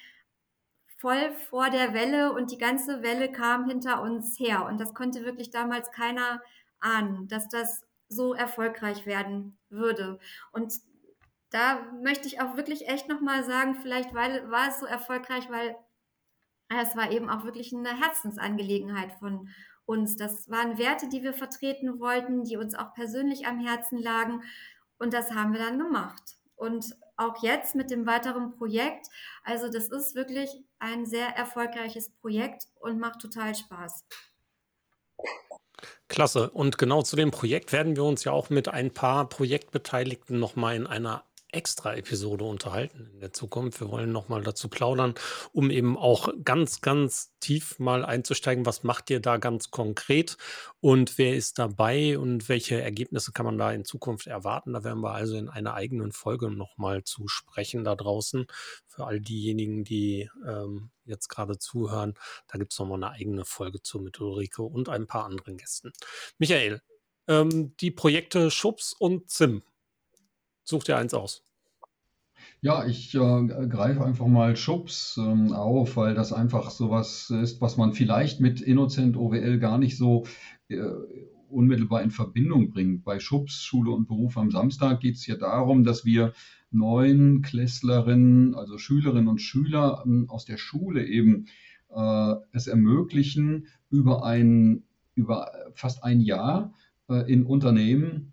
[0.99, 5.25] voll vor der Welle und die ganze Welle kam hinter uns her und das konnte
[5.25, 6.43] wirklich damals keiner
[6.81, 10.19] ahnen, dass das so erfolgreich werden würde.
[10.53, 10.75] Und
[11.51, 15.77] da möchte ich auch wirklich echt nochmal sagen, vielleicht weil, war es so erfolgreich, weil
[16.69, 19.49] es war eben auch wirklich eine Herzensangelegenheit von
[19.85, 20.17] uns.
[20.17, 24.43] Das waren Werte, die wir vertreten wollten, die uns auch persönlich am Herzen lagen.
[24.99, 26.37] Und das haben wir dann gemacht.
[26.57, 29.07] Und auch jetzt mit dem weiteren Projekt.
[29.45, 34.05] Also das ist wirklich ein sehr erfolgreiches Projekt und macht total Spaß.
[36.09, 36.51] Klasse.
[36.51, 40.77] Und genau zu dem Projekt werden wir uns ja auch mit ein paar Projektbeteiligten nochmal
[40.77, 43.81] in einer extra Episode unterhalten in der Zukunft.
[43.81, 45.15] Wir wollen nochmal dazu plaudern,
[45.53, 48.67] um eben auch ganz, ganz tief mal einzusteigen.
[48.67, 50.37] Was macht ihr da ganz konkret
[50.81, 54.75] und wer ist dabei und welche Ergebnisse kann man da in Zukunft erwarten?
[54.75, 58.47] Da werden wir also in einer eigenen Folge nochmal zu sprechen da draußen.
[58.87, 62.15] Für all diejenigen, die ähm, jetzt gerade zuhören,
[62.49, 65.93] da gibt es nochmal eine eigene Folge zu mit Ulrike und ein paar anderen Gästen.
[66.39, 66.83] Michael,
[67.29, 69.63] ähm, die Projekte Schubs und Zim.
[70.65, 71.43] Such dir eins aus.
[72.61, 77.77] Ja, ich äh, greife einfach mal Schubs ähm, auf, weil das einfach sowas ist, was
[77.77, 80.27] man vielleicht mit Innocent OWL gar nicht so
[80.69, 80.79] äh,
[81.51, 83.05] unmittelbar in Verbindung bringt.
[83.05, 86.33] Bei Schubs, Schule und Beruf am Samstag geht es hier darum, dass wir
[86.71, 91.47] neun Klässlerinnen, also Schülerinnen und Schüler ähm, aus der Schule eben
[91.95, 94.83] äh, es ermöglichen, über ein,
[95.15, 96.75] über fast ein Jahr
[97.09, 98.33] äh, in Unternehmen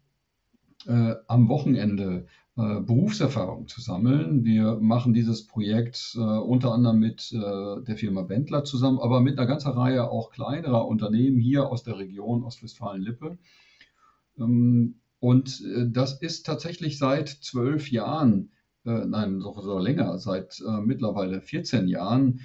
[0.85, 4.43] äh, am Wochenende Berufserfahrung zu sammeln.
[4.43, 9.39] Wir machen dieses Projekt äh, unter anderem mit äh, der Firma Bendler zusammen, aber mit
[9.39, 13.39] einer ganzen Reihe auch kleinerer Unternehmen hier aus der Region Ostwestfalen-Lippe.
[14.37, 18.51] Ähm, und äh, das ist tatsächlich seit zwölf Jahren,
[18.85, 22.41] äh, nein, sogar länger, seit mittlerweile 14 Jahren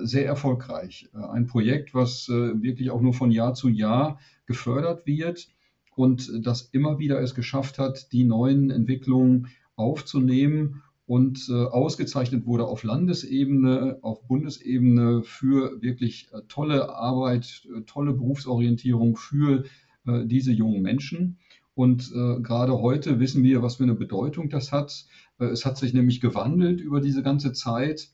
[0.00, 1.10] sehr erfolgreich.
[1.12, 5.48] Ein Projekt, was wirklich auch nur von Jahr zu Jahr gefördert wird
[5.94, 12.66] und das immer wieder es geschafft hat, die neuen Entwicklungen aufzunehmen und äh, ausgezeichnet wurde
[12.66, 19.64] auf Landesebene, auf Bundesebene für wirklich äh, tolle Arbeit, äh, tolle Berufsorientierung für
[20.06, 21.38] äh, diese jungen Menschen.
[21.74, 25.06] Und äh, gerade heute wissen wir, was für eine Bedeutung das hat.
[25.38, 28.10] Äh, es hat sich nämlich gewandelt über diese ganze Zeit.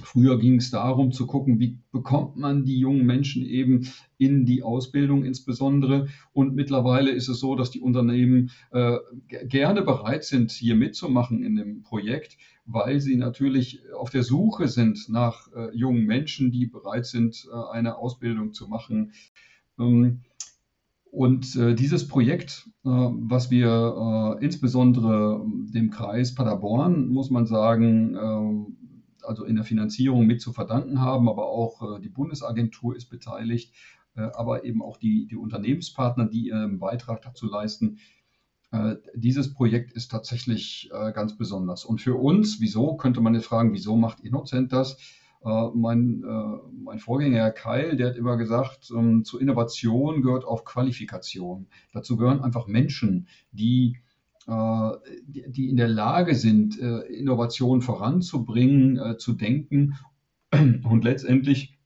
[0.00, 4.62] Früher ging es darum zu gucken, wie bekommt man die jungen Menschen eben in die
[4.62, 6.08] Ausbildung insbesondere.
[6.32, 8.96] Und mittlerweile ist es so, dass die Unternehmen äh,
[9.28, 15.10] gerne bereit sind, hier mitzumachen in dem Projekt, weil sie natürlich auf der Suche sind
[15.10, 19.12] nach äh, jungen Menschen, die bereit sind, äh, eine Ausbildung zu machen.
[19.78, 20.22] Ähm,
[21.10, 28.16] und äh, dieses Projekt, äh, was wir äh, insbesondere dem Kreis Paderborn, muss man sagen,
[28.16, 28.76] ähm,
[29.24, 33.72] also in der Finanzierung mit zu verdanken haben, aber auch äh, die Bundesagentur ist beteiligt,
[34.16, 37.98] äh, aber eben auch die, die Unternehmenspartner, die ihren Beitrag dazu leisten.
[38.70, 41.84] Äh, dieses Projekt ist tatsächlich ganz besonders.
[41.84, 44.96] Und für uns, wieso, könnte man jetzt fragen, wieso macht Innocent das?
[45.74, 46.22] Mein,
[46.84, 51.66] mein Vorgänger Herr Keil, der hat immer gesagt, ähm, zu Innovation gehört auch Qualifikation.
[51.92, 53.98] Dazu gehören einfach Menschen, die
[54.48, 54.90] äh,
[55.26, 59.94] die in der Lage sind, äh, Innovation voranzubringen, äh, zu denken.
[60.50, 61.78] Und letztendlich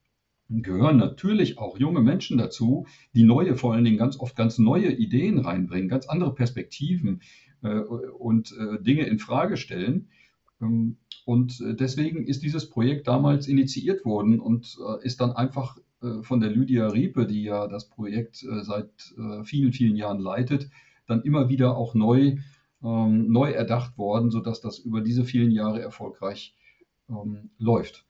[0.49, 4.91] gehören natürlich auch junge Menschen dazu, die neue, vor allen Dingen ganz oft ganz neue
[4.91, 7.21] Ideen reinbringen, ganz andere Perspektiven
[8.19, 10.09] und Dinge in Frage stellen.
[10.61, 15.79] Ähm, und deswegen ist dieses Projekt damals initiiert worden und ist dann einfach
[16.23, 18.91] von der Lydia Riepe, die ja das Projekt seit
[19.43, 20.71] vielen, vielen Jahren leitet,
[21.07, 22.39] dann immer wieder auch neu,
[22.83, 26.55] ähm, neu erdacht worden, sodass das über diese vielen Jahre erfolgreich
[27.09, 28.05] ähm, läuft.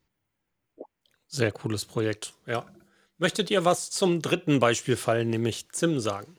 [1.26, 2.64] Sehr cooles Projekt, ja.
[3.18, 6.36] Möchtet ihr was zum dritten Beispielfall, nämlich ZIM, sagen?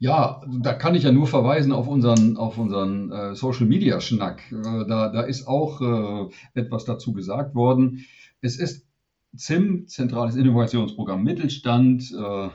[0.00, 4.50] Ja, da kann ich ja nur verweisen auf unseren, auf unseren äh, Social Media Schnack.
[4.50, 8.06] Äh, da, da ist auch äh, etwas dazu gesagt worden.
[8.40, 8.86] Es ist
[9.36, 12.48] ZIM, Zentrales Innovationsprogramm Mittelstand, äh,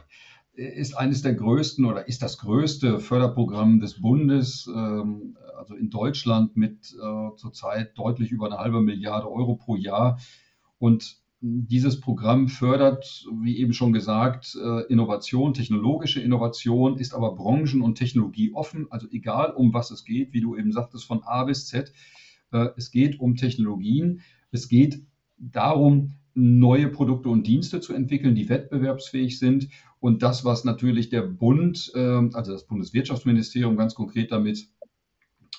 [0.56, 6.56] ist eines der größten oder ist das größte Förderprogramm des Bundes, ähm, also in Deutschland
[6.56, 10.20] mit äh, zurzeit deutlich über eine halbe Milliarde Euro pro Jahr.
[10.78, 17.82] Und dieses Programm fördert, wie eben schon gesagt, äh, Innovation, technologische Innovation, ist aber branchen-
[17.82, 21.68] und technologieoffen, also egal um was es geht, wie du eben sagtest, von A bis
[21.68, 21.92] Z.
[22.52, 24.22] Äh, es geht um Technologien.
[24.52, 25.04] Es geht
[25.38, 29.70] darum, neue Produkte und Dienste zu entwickeln, die wettbewerbsfähig sind.
[30.06, 34.68] Und das, was natürlich der Bund, ähm, also das Bundeswirtschaftsministerium ganz konkret damit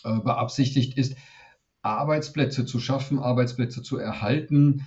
[0.04, 1.16] äh, beabsichtigt, ist,
[1.82, 4.86] Arbeitsplätze zu schaffen, Arbeitsplätze zu erhalten,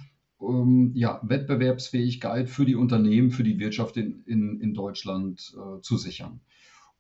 [0.93, 6.39] ja, Wettbewerbsfähigkeit für die Unternehmen, für die Wirtschaft in, in, in Deutschland äh, zu sichern.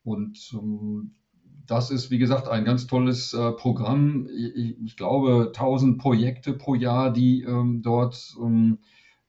[0.03, 1.15] Und ähm,
[1.65, 4.27] das ist, wie gesagt, ein ganz tolles äh, Programm.
[4.35, 8.79] Ich, ich, glaube, 1000 Projekte pro Jahr, die ähm, dort ähm,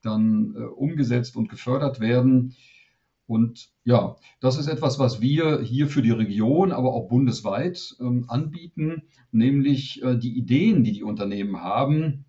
[0.02, 2.56] dann umgesetzt und gefördert werden.
[3.30, 8.24] Und ja, das ist etwas, was wir hier für die Region, aber auch bundesweit ähm,
[8.26, 12.24] anbieten, nämlich äh, die Ideen, die die Unternehmen haben,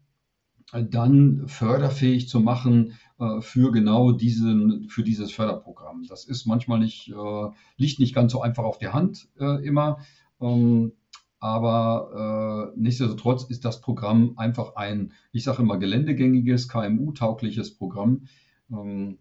[0.72, 6.04] dann förderfähig zu machen äh, für genau diesen, für dieses Förderprogramm.
[6.08, 9.98] Das ist manchmal nicht, äh, liegt nicht ganz so einfach auf der Hand äh, immer.
[10.40, 10.92] Ähm,
[11.40, 18.28] aber äh, nichtsdestotrotz ist das Programm einfach ein, ich sage immer, geländegängiges, KMU-taugliches Programm.
[18.72, 19.18] Ähm,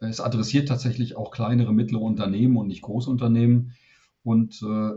[0.00, 3.74] es adressiert tatsächlich auch kleinere, mittlere Unternehmen und nicht Großunternehmen.
[4.22, 4.92] Und äh,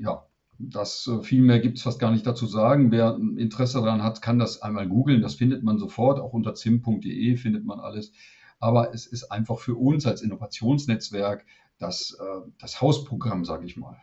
[0.00, 0.26] ja,
[0.58, 2.90] das äh, viel mehr gibt es fast gar nicht dazu sagen.
[2.90, 5.22] Wer Interesse daran hat, kann das einmal googeln.
[5.22, 6.20] Das findet man sofort.
[6.20, 8.12] Auch unter zim.de findet man alles.
[8.58, 11.44] Aber es ist einfach für uns als Innovationsnetzwerk
[11.78, 13.96] das, äh, das Hausprogramm, sage ich mal.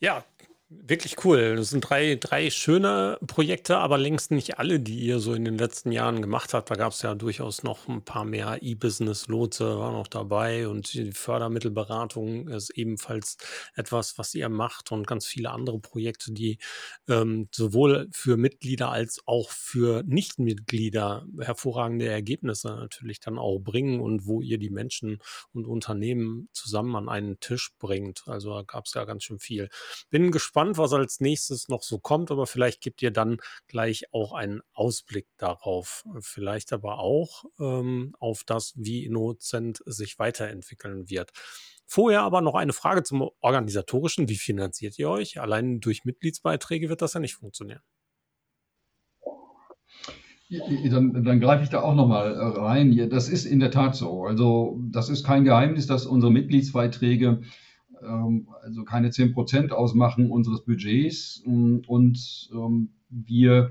[0.00, 0.24] Ja,
[0.70, 1.56] Wirklich cool.
[1.56, 5.56] Das sind drei, drei schöne Projekte, aber längst nicht alle, die ihr so in den
[5.56, 6.70] letzten Jahren gemacht habt.
[6.70, 11.12] Da gab es ja durchaus noch ein paar mehr E-Business-Lotse, war noch dabei und die
[11.12, 13.38] Fördermittelberatung ist ebenfalls
[13.76, 16.58] etwas, was ihr macht und ganz viele andere Projekte, die
[17.08, 24.26] ähm, sowohl für Mitglieder als auch für Nichtmitglieder hervorragende Ergebnisse natürlich dann auch bringen und
[24.26, 25.18] wo ihr die Menschen
[25.54, 28.24] und Unternehmen zusammen an einen Tisch bringt.
[28.26, 29.70] Also da gab es ja ganz schön viel.
[30.10, 33.38] Bin gespannt gespannt, was als nächstes noch so kommt, aber vielleicht gibt ihr dann
[33.68, 36.04] gleich auch einen Ausblick darauf.
[36.20, 41.30] Vielleicht aber auch ähm, auf das, wie Innocent sich weiterentwickeln wird.
[41.86, 44.28] Vorher aber noch eine Frage zum Organisatorischen.
[44.28, 45.40] Wie finanziert ihr euch?
[45.40, 47.82] Allein durch Mitgliedsbeiträge wird das ja nicht funktionieren.
[50.50, 53.08] Dann, dann, greife ich da auch nochmal äh, rein.
[53.10, 54.24] Das ist in der Tat so.
[54.24, 57.42] Also das ist kein Geheimnis, dass unsere Mitgliedsbeiträge
[58.02, 63.70] also keine 10 Prozent ausmachen unseres Budgets und ähm, wir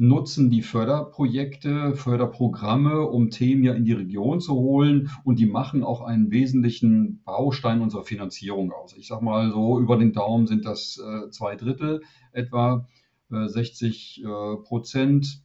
[0.00, 5.84] nutzen die Förderprojekte, Förderprogramme, um Themen ja in die Region zu holen und die machen
[5.84, 8.96] auch einen wesentlichen Baustein unserer Finanzierung aus.
[8.96, 12.00] Ich sage mal so, über den Daumen sind das äh, zwei Drittel,
[12.32, 12.86] etwa
[13.30, 14.26] äh, 60 äh,
[14.62, 15.42] Prozent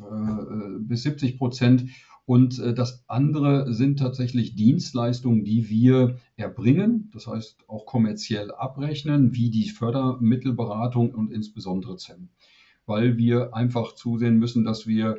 [0.00, 1.84] äh, bis 70 Prozent.
[2.28, 9.32] Und äh, das andere sind tatsächlich Dienstleistungen, die wir erbringen, das heißt auch kommerziell abrechnen,
[9.34, 12.28] wie die Fördermittelberatung und insbesondere ZEM
[12.84, 15.18] weil wir einfach zusehen müssen, dass wir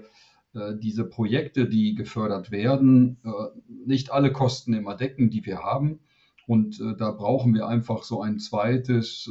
[0.53, 3.29] äh, diese Projekte, die gefördert werden, äh,
[3.85, 5.99] nicht alle Kosten immer decken, die wir haben.
[6.47, 9.29] Und da brauchen wir einfach so ein zweites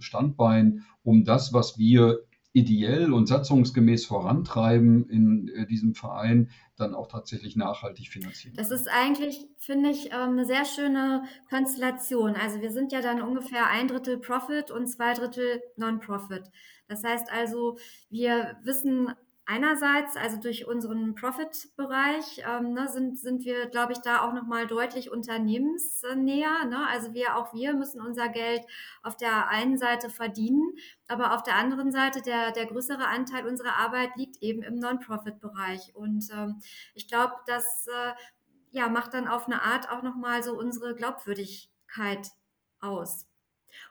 [0.00, 2.18] Standbein, um das, was wir
[2.58, 8.54] ideell und satzungsgemäß vorantreiben in äh, diesem Verein, dann auch tatsächlich nachhaltig finanzieren.
[8.56, 12.34] Das ist eigentlich, finde ich, ähm, eine sehr schöne Konstellation.
[12.34, 16.44] Also wir sind ja dann ungefähr ein Drittel Profit und zwei Drittel Non-Profit.
[16.88, 17.78] Das heißt also,
[18.10, 19.12] wir wissen
[19.48, 24.66] einerseits, also durch unseren Profit-Bereich, ähm, ne, sind, sind wir, glaube ich, da auch nochmal
[24.66, 26.66] deutlich unternehmensnäher.
[26.66, 26.86] Ne?
[26.86, 28.60] Also wir, auch wir müssen unser Geld
[29.02, 30.74] auf der einen Seite verdienen,
[31.08, 35.96] aber auf der anderen Seite, der, der größere Anteil unserer Arbeit liegt eben im Non-Profit-Bereich.
[35.96, 36.60] Und ähm,
[36.94, 38.12] ich glaube, das äh,
[38.70, 42.28] ja, macht dann auf eine Art auch nochmal so unsere Glaubwürdigkeit
[42.80, 43.27] aus.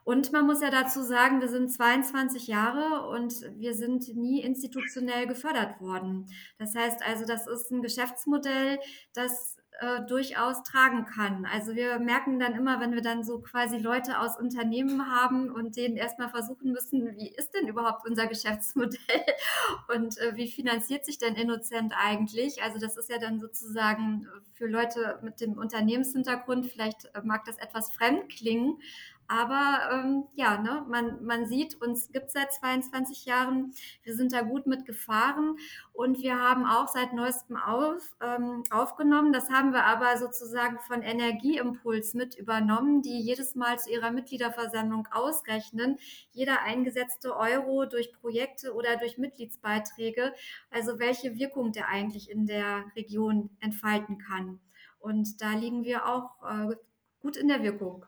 [0.08, 5.28] Und man muss ja dazu sagen, wir sind 22 Jahre und wir sind nie institutionell
[5.28, 6.28] gefördert worden.
[6.58, 8.80] Das heißt also, das ist ein Geschäftsmodell,
[9.14, 11.46] das äh, durchaus tragen kann.
[11.46, 15.76] Also wir merken dann immer, wenn wir dann so quasi Leute aus Unternehmen haben und
[15.76, 18.98] denen erstmal versuchen müssen, wie ist denn überhaupt unser Geschäftsmodell
[19.94, 22.64] und äh, wie finanziert sich denn Innocent eigentlich?
[22.64, 27.58] Also das ist ja dann sozusagen für Leute mit dem Unternehmenshintergrund, vielleicht äh, mag das
[27.58, 28.80] etwas fremd klingen,
[29.28, 33.74] aber ähm, ja, ne, man, man sieht, uns gibt es seit 22 Jahren.
[34.04, 35.58] Wir sind da gut mitgefahren
[35.92, 39.34] und wir haben auch seit neuestem auf, ähm, aufgenommen.
[39.34, 45.08] Das haben wir aber sozusagen von Energieimpuls mit übernommen, die jedes Mal zu ihrer Mitgliederversammlung
[45.12, 45.98] ausrechnen.
[46.32, 50.34] Jeder eingesetzte Euro durch Projekte oder durch Mitgliedsbeiträge,
[50.72, 54.62] also welche Wirkung der eigentlich in der Region entfalten kann.
[55.00, 56.76] Und da liegen wir auch äh,
[57.20, 58.06] gut in der Wirkung.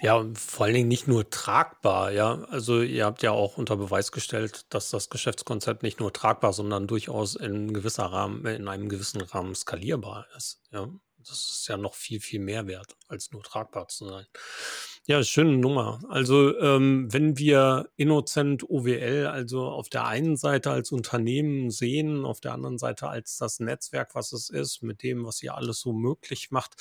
[0.00, 2.44] Ja, und vor allen Dingen nicht nur tragbar, ja.
[2.50, 6.86] Also ihr habt ja auch unter Beweis gestellt, dass das Geschäftskonzept nicht nur tragbar, sondern
[6.86, 10.88] durchaus in gewisser Rahmen, in einem gewissen Rahmen skalierbar ist, ja.
[11.18, 14.26] Das ist ja noch viel, viel mehr wert, als nur tragbar zu sein.
[15.06, 16.00] Ja, schöne Nummer.
[16.08, 22.40] Also ähm, wenn wir Innocent OWL also auf der einen Seite als Unternehmen sehen, auf
[22.40, 25.92] der anderen Seite als das Netzwerk, was es ist, mit dem, was ihr alles so
[25.92, 26.74] möglich macht,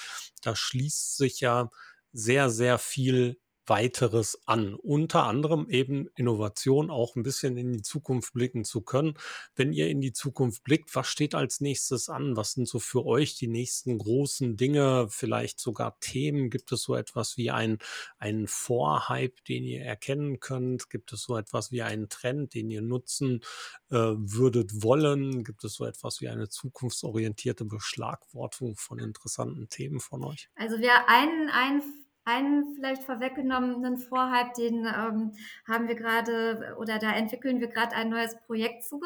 [0.43, 1.71] da schließt sich ja
[2.15, 3.37] sehr, sehr viel
[3.67, 4.75] weiteres an.
[4.75, 9.15] Unter anderem eben Innovation auch ein bisschen in die Zukunft blicken zu können.
[9.55, 12.35] Wenn ihr in die Zukunft blickt, was steht als nächstes an?
[12.35, 16.49] Was sind so für euch die nächsten großen Dinge, vielleicht sogar Themen?
[16.49, 17.79] Gibt es so etwas wie ein,
[18.17, 20.89] einen Vorhype, den ihr erkennen könnt?
[20.89, 23.41] Gibt es so etwas wie einen Trend, den ihr nutzen
[23.89, 25.43] äh, würdet wollen?
[25.43, 30.49] Gibt es so etwas wie eine zukunftsorientierte Beschlagwortung von interessanten Themen von euch?
[30.55, 35.33] Also wir einen, einen einen vielleicht vorweggenommenen Vorhype, den ähm,
[35.67, 38.99] haben wir gerade oder da entwickeln wir gerade ein neues Projekt zu.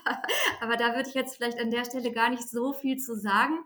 [0.60, 3.58] Aber da würde ich jetzt vielleicht an der Stelle gar nicht so viel zu sagen.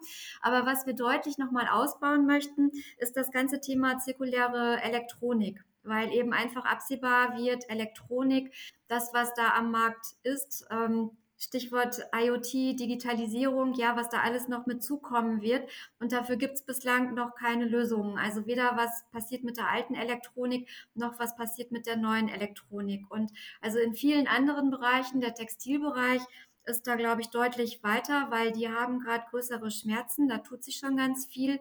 [0.43, 6.35] Aber was wir deutlich nochmal ausbauen möchten, ist das ganze Thema zirkuläre Elektronik weil eben
[6.35, 8.53] einfach absehbar wird, Elektronik,
[8.89, 14.67] das, was da am Markt ist, ähm, Stichwort IoT, Digitalisierung, ja, was da alles noch
[14.67, 15.69] mit zukommen wird.
[16.01, 18.19] Und dafür gibt es bislang noch keine Lösungen.
[18.19, 23.11] Also weder was passiert mit der alten Elektronik, noch was passiert mit der neuen Elektronik.
[23.11, 26.23] Und also in vielen anderen Bereichen, der Textilbereich,
[26.69, 30.29] ist da, glaube ich, deutlich weiter, weil die haben gerade größere Schmerzen.
[30.29, 31.59] Da tut sich schon ganz viel.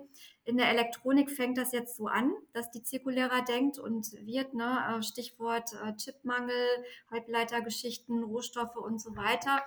[0.48, 4.98] In der Elektronik fängt das jetzt so an, dass die zirkulärer denkt und wird, ne?
[4.98, 9.62] Äh, Stichwort äh, Chipmangel, Halbleitergeschichten, Rohstoffe und so weiter.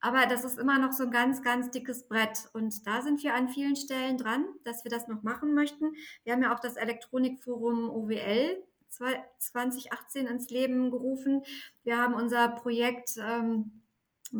[0.00, 2.50] Aber das ist immer noch so ein ganz, ganz dickes Brett.
[2.52, 5.94] Und da sind wir an vielen Stellen dran, dass wir das noch machen möchten.
[6.24, 8.62] Wir haben ja auch das Elektronikforum OWL
[9.38, 11.42] 2018 ins Leben gerufen.
[11.84, 13.80] Wir haben unser Projekt ähm,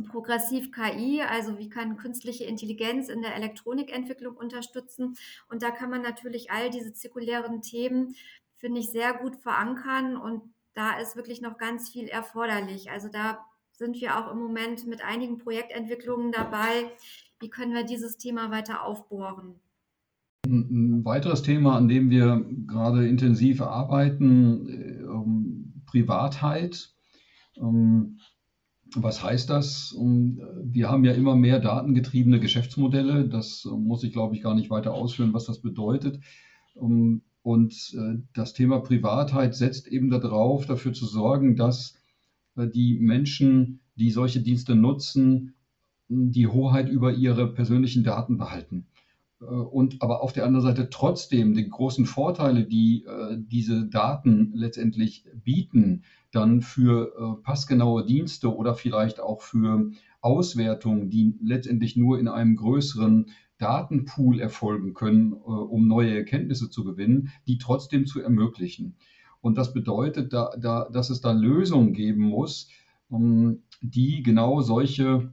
[0.09, 5.17] Progressiv KI, also wie kann künstliche Intelligenz in der Elektronikentwicklung unterstützen.
[5.49, 8.15] Und da kann man natürlich all diese zirkulären Themen,
[8.57, 10.17] finde ich, sehr gut verankern.
[10.17, 10.43] Und
[10.75, 12.91] da ist wirklich noch ganz viel erforderlich.
[12.91, 13.39] Also da
[13.73, 16.91] sind wir auch im Moment mit einigen Projektentwicklungen dabei.
[17.39, 19.61] Wie können wir dieses Thema weiter aufbohren?
[20.47, 26.95] Ein weiteres Thema, an dem wir gerade intensiv arbeiten, äh, Privatheit.
[28.97, 29.95] Ähm, was heißt das?
[29.99, 33.29] Wir haben ja immer mehr datengetriebene Geschäftsmodelle.
[33.29, 36.21] Das muss ich, glaube ich, gar nicht weiter ausführen, was das bedeutet.
[36.75, 41.97] Und äh, das Thema Privatheit setzt eben darauf, dafür zu sorgen, dass
[42.57, 45.55] äh, die Menschen, die solche Dienste nutzen,
[46.09, 48.87] die Hoheit über ihre persönlichen Daten behalten.
[49.41, 54.53] Äh, und aber auf der anderen Seite trotzdem die großen Vorteile, die äh, diese Daten
[54.55, 62.19] letztendlich bieten, dann für äh, passgenaue Dienste oder vielleicht auch für Auswertungen, die letztendlich nur
[62.19, 68.97] in einem größeren Datenpool erfolgen können, um neue Erkenntnisse zu gewinnen, die trotzdem zu ermöglichen.
[69.41, 72.69] Und das bedeutet, da, da, dass es da Lösungen geben muss,
[73.09, 75.33] um, die genau solche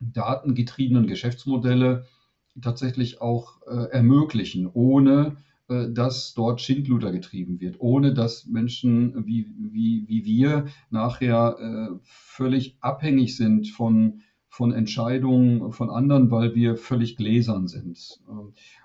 [0.00, 2.06] datengetriebenen Geschäftsmodelle
[2.60, 5.36] tatsächlich auch äh, ermöglichen, ohne
[5.68, 11.98] äh, dass dort Schindluder getrieben wird, ohne dass Menschen wie, wie, wie wir nachher äh,
[12.02, 18.20] völlig abhängig sind von, von Entscheidungen von anderen, weil wir völlig gläsern sind.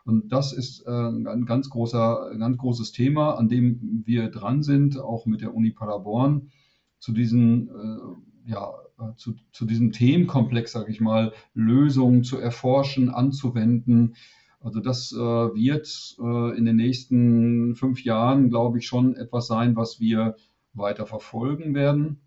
[0.05, 4.63] Und das ist äh, ein ganz, großer, ein ganz großes Thema, an dem wir dran
[4.63, 6.51] sind, auch mit der Uni Paderborn,
[6.99, 8.72] zu diesen äh, ja,
[9.16, 14.16] zu, zu diesem Themenkomplex, sage ich mal, Lösungen zu erforschen, anzuwenden.
[14.60, 19.76] Also das äh, wird äh, in den nächsten fünf Jahren, glaube ich, schon etwas sein,
[19.76, 20.36] was wir
[20.74, 22.18] weiter verfolgen werden.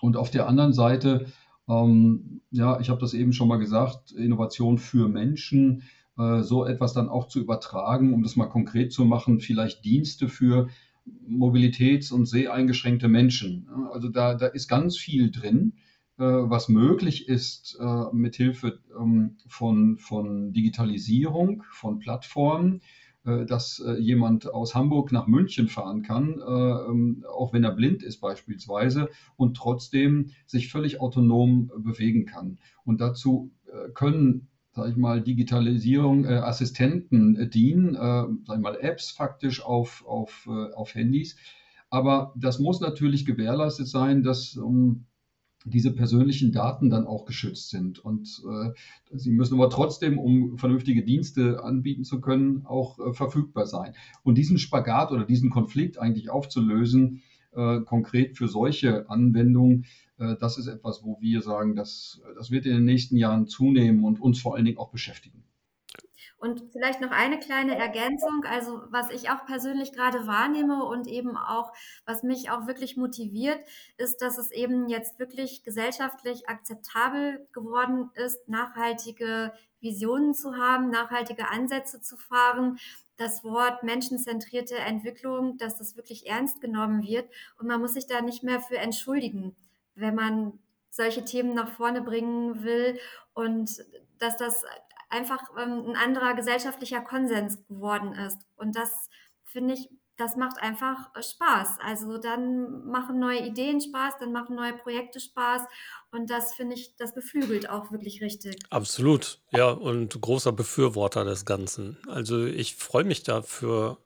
[0.00, 1.26] Und auf der anderen Seite,
[1.68, 5.82] ähm, ja, ich habe das eben schon mal gesagt, Innovation für Menschen,
[6.16, 10.28] äh, so etwas dann auch zu übertragen, um das mal konkret zu machen, vielleicht Dienste
[10.28, 10.68] für
[11.28, 13.68] mobilitäts- und seheingeschränkte Menschen.
[13.92, 15.74] Also da, da ist ganz viel drin.
[16.18, 22.80] Äh, was möglich ist äh, mit Hilfe ähm, von, von Digitalisierung, von Plattformen,
[23.24, 28.20] äh, dass jemand aus Hamburg nach München fahren kann, ähm, auch wenn er blind ist
[28.20, 32.58] beispielsweise, und trotzdem sich völlig autonom bewegen kann.
[32.84, 33.52] Und dazu
[33.94, 39.64] können sage ich mal, Digitalisierung, äh, Assistenten äh, dienen, äh, sag ich mal, Apps faktisch
[39.64, 41.36] auf, auf, auf Handys.
[41.90, 45.07] Aber das muss natürlich gewährleistet sein, dass um,
[45.64, 47.98] diese persönlichen Daten dann auch geschützt sind.
[47.98, 48.70] Und äh,
[49.16, 53.94] sie müssen aber trotzdem, um vernünftige Dienste anbieten zu können, auch äh, verfügbar sein.
[54.22, 59.86] Und diesen Spagat oder diesen Konflikt eigentlich aufzulösen, äh, konkret für solche Anwendungen,
[60.18, 64.04] äh, das ist etwas, wo wir sagen, dass, das wird in den nächsten Jahren zunehmen
[64.04, 65.44] und uns vor allen Dingen auch beschäftigen.
[66.38, 68.44] Und vielleicht noch eine kleine Ergänzung.
[68.48, 71.72] Also was ich auch persönlich gerade wahrnehme und eben auch,
[72.06, 73.58] was mich auch wirklich motiviert,
[73.96, 81.48] ist, dass es eben jetzt wirklich gesellschaftlich akzeptabel geworden ist, nachhaltige Visionen zu haben, nachhaltige
[81.48, 82.78] Ansätze zu fahren.
[83.16, 87.28] Das Wort menschenzentrierte Entwicklung, dass das wirklich ernst genommen wird
[87.58, 89.56] und man muss sich da nicht mehr für entschuldigen,
[89.96, 90.60] wenn man
[90.90, 92.98] solche Themen nach vorne bringen will
[93.34, 93.84] und
[94.18, 94.64] dass das
[95.08, 98.38] einfach ähm, ein anderer gesellschaftlicher Konsens geworden ist.
[98.56, 99.08] Und das
[99.44, 101.78] finde ich, das macht einfach äh, Spaß.
[101.80, 105.62] Also dann machen neue Ideen Spaß, dann machen neue Projekte Spaß.
[106.10, 108.56] Und das finde ich, das beflügelt auch wirklich richtig.
[108.70, 111.98] Absolut, ja, und großer Befürworter des Ganzen.
[112.08, 113.98] Also ich freue mich dafür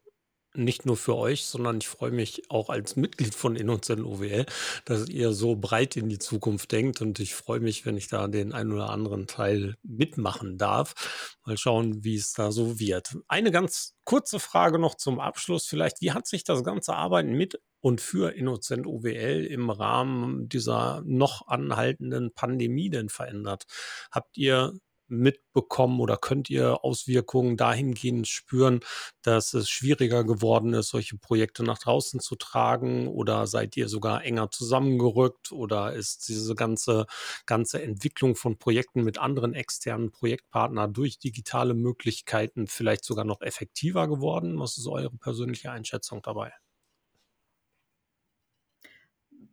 [0.54, 4.46] nicht nur für euch, sondern ich freue mich auch als Mitglied von Innocent OWL,
[4.84, 8.28] dass ihr so breit in die Zukunft denkt und ich freue mich, wenn ich da
[8.28, 11.36] den einen oder anderen Teil mitmachen darf.
[11.44, 13.16] Mal schauen, wie es da so wird.
[13.28, 16.00] Eine ganz kurze Frage noch zum Abschluss vielleicht.
[16.00, 21.48] Wie hat sich das ganze Arbeiten mit und für Innocent OWL im Rahmen dieser noch
[21.48, 23.64] anhaltenden Pandemie denn verändert?
[24.10, 24.74] Habt ihr
[25.12, 28.80] mitbekommen oder könnt ihr Auswirkungen dahingehend spüren,
[29.22, 33.08] dass es schwieriger geworden ist, solche Projekte nach draußen zu tragen?
[33.08, 35.52] Oder seid ihr sogar enger zusammengerückt?
[35.52, 37.06] Oder ist diese ganze,
[37.46, 44.08] ganze Entwicklung von Projekten mit anderen externen Projektpartnern durch digitale Möglichkeiten vielleicht sogar noch effektiver
[44.08, 44.58] geworden?
[44.58, 46.52] Was ist eure persönliche Einschätzung dabei?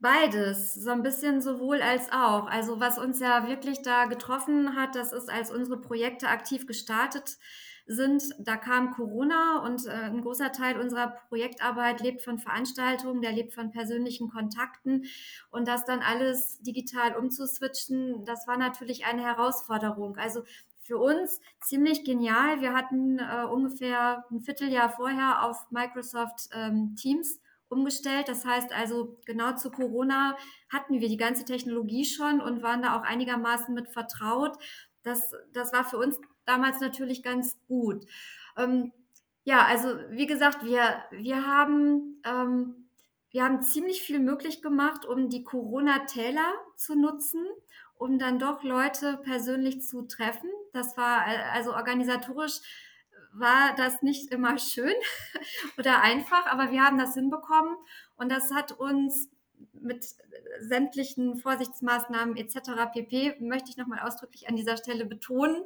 [0.02, 2.47] Beides, so ein bisschen sowohl als auch.
[2.47, 7.38] Also was uns ja wirklich da getroffen hat, das ist, als unsere Projekte aktiv gestartet
[7.86, 13.34] sind, da kam Corona und äh, ein großer Teil unserer Projektarbeit lebt von Veranstaltungen, der
[13.34, 15.06] lebt von persönlichen Kontakten
[15.50, 20.18] und das dann alles digital umzuswitchen, das war natürlich eine Herausforderung.
[20.18, 20.43] Also
[20.80, 22.62] für uns ziemlich genial.
[22.62, 27.39] Wir hatten äh, ungefähr ein Vierteljahr vorher auf Microsoft ähm, Teams
[27.70, 28.28] umgestellt.
[28.28, 30.38] Das heißt also, genau zu Corona
[30.72, 34.57] hatten wir die ganze Technologie schon und waren da auch einigermaßen mit vertraut.
[35.03, 38.05] Das, das war für uns damals natürlich ganz gut.
[38.57, 38.91] Ähm,
[39.43, 42.89] ja, also wie gesagt, wir, wir haben ähm,
[43.32, 47.45] wir haben ziemlich viel möglich gemacht, um die Corona-Täler zu nutzen,
[47.95, 50.49] um dann doch Leute persönlich zu treffen.
[50.74, 52.59] Das war also organisatorisch
[53.34, 54.94] war das nicht immer schön
[55.78, 57.76] oder einfach, aber wir haben das hinbekommen
[58.18, 59.30] und das hat uns
[59.74, 60.06] mit
[60.62, 62.92] sämtlichen Vorsichtsmaßnahmen etc.
[62.94, 63.36] pp.
[63.40, 65.64] möchte ich nochmal ausdrücklich an dieser Stelle betonen.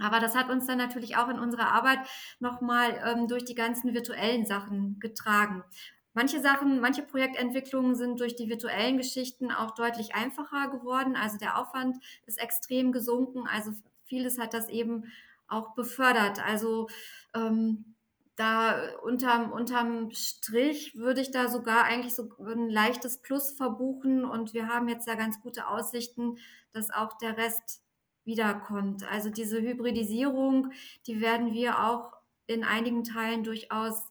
[0.00, 2.00] Aber das hat uns dann natürlich auch in unserer Arbeit
[2.38, 5.64] nochmal ähm, durch die ganzen virtuellen Sachen getragen.
[6.12, 11.14] Manche Sachen, manche Projektentwicklungen sind durch die virtuellen Geschichten auch deutlich einfacher geworden.
[11.16, 13.46] Also der Aufwand ist extrem gesunken.
[13.46, 13.72] Also
[14.04, 15.04] vieles hat das eben
[15.48, 16.44] auch befördert.
[16.44, 16.88] Also
[17.34, 17.96] ähm,
[18.36, 24.52] da unterm, unterm Strich würde ich da sogar eigentlich so ein leichtes Plus verbuchen und
[24.52, 26.36] wir haben jetzt ja ganz gute Aussichten,
[26.72, 27.82] dass auch der Rest
[28.24, 29.04] wiederkommt.
[29.10, 30.72] Also diese Hybridisierung,
[31.06, 32.12] die werden wir auch
[32.46, 34.02] in einigen Teilen durchaus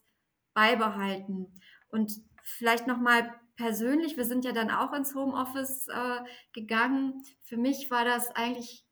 [0.54, 1.52] beibehalten.
[1.88, 2.12] Und
[2.42, 6.20] vielleicht nochmal persönlich, wir sind ja dann auch ins Homeoffice äh,
[6.52, 7.22] gegangen.
[7.42, 8.85] Für mich war das eigentlich,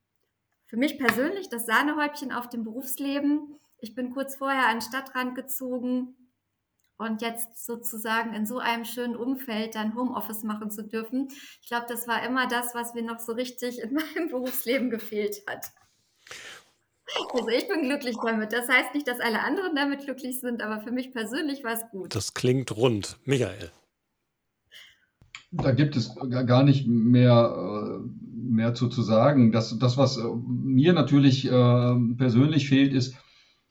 [0.74, 3.60] für mich persönlich das Sahnehäubchen auf dem Berufsleben.
[3.78, 6.16] Ich bin kurz vorher an den Stadtrand gezogen
[6.96, 11.28] und jetzt sozusagen in so einem schönen Umfeld dann Homeoffice machen zu dürfen.
[11.62, 15.42] Ich glaube, das war immer das, was mir noch so richtig in meinem Berufsleben gefehlt
[15.46, 15.70] hat.
[17.32, 18.52] Also ich bin glücklich damit.
[18.52, 21.88] Das heißt nicht, dass alle anderen damit glücklich sind, aber für mich persönlich war es
[21.92, 22.16] gut.
[22.16, 23.16] Das klingt rund.
[23.24, 23.70] Michael.
[25.52, 29.52] Da gibt es gar nicht mehr, äh, mehr zu, zu sagen.
[29.52, 33.16] Das, das, was äh, mir natürlich äh, persönlich fehlt, ist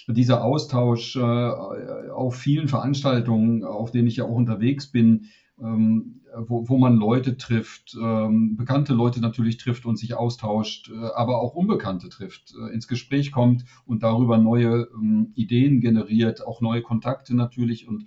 [0.07, 5.29] dieser Austausch auf vielen Veranstaltungen, auf denen ich ja auch unterwegs bin,
[5.61, 11.05] ähm, wo, wo man Leute trifft, ähm, bekannte Leute natürlich trifft und sich austauscht, äh,
[11.15, 16.61] aber auch Unbekannte trifft, äh, ins Gespräch kommt und darüber neue ähm, Ideen generiert, auch
[16.61, 17.87] neue Kontakte natürlich.
[17.87, 18.03] Und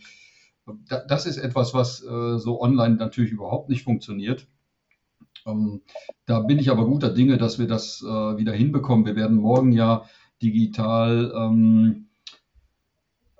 [0.66, 4.48] äh, da, das ist etwas, was äh, so online natürlich überhaupt nicht funktioniert.
[5.46, 5.82] Ähm,
[6.26, 9.06] da bin ich aber guter Dinge, dass wir das äh, wieder hinbekommen.
[9.06, 10.04] Wir werden morgen ja
[10.42, 12.06] digital ähm,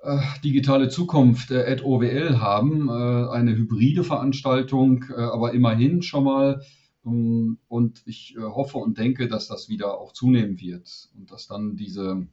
[0.07, 6.23] äh, digitale Zukunft äh, at OWL haben, äh, eine hybride Veranstaltung, äh, aber immerhin schon
[6.23, 6.61] mal.
[7.05, 11.47] Ähm, und ich äh, hoffe und denke, dass das wieder auch zunehmen wird und dass
[11.47, 12.27] dann diese,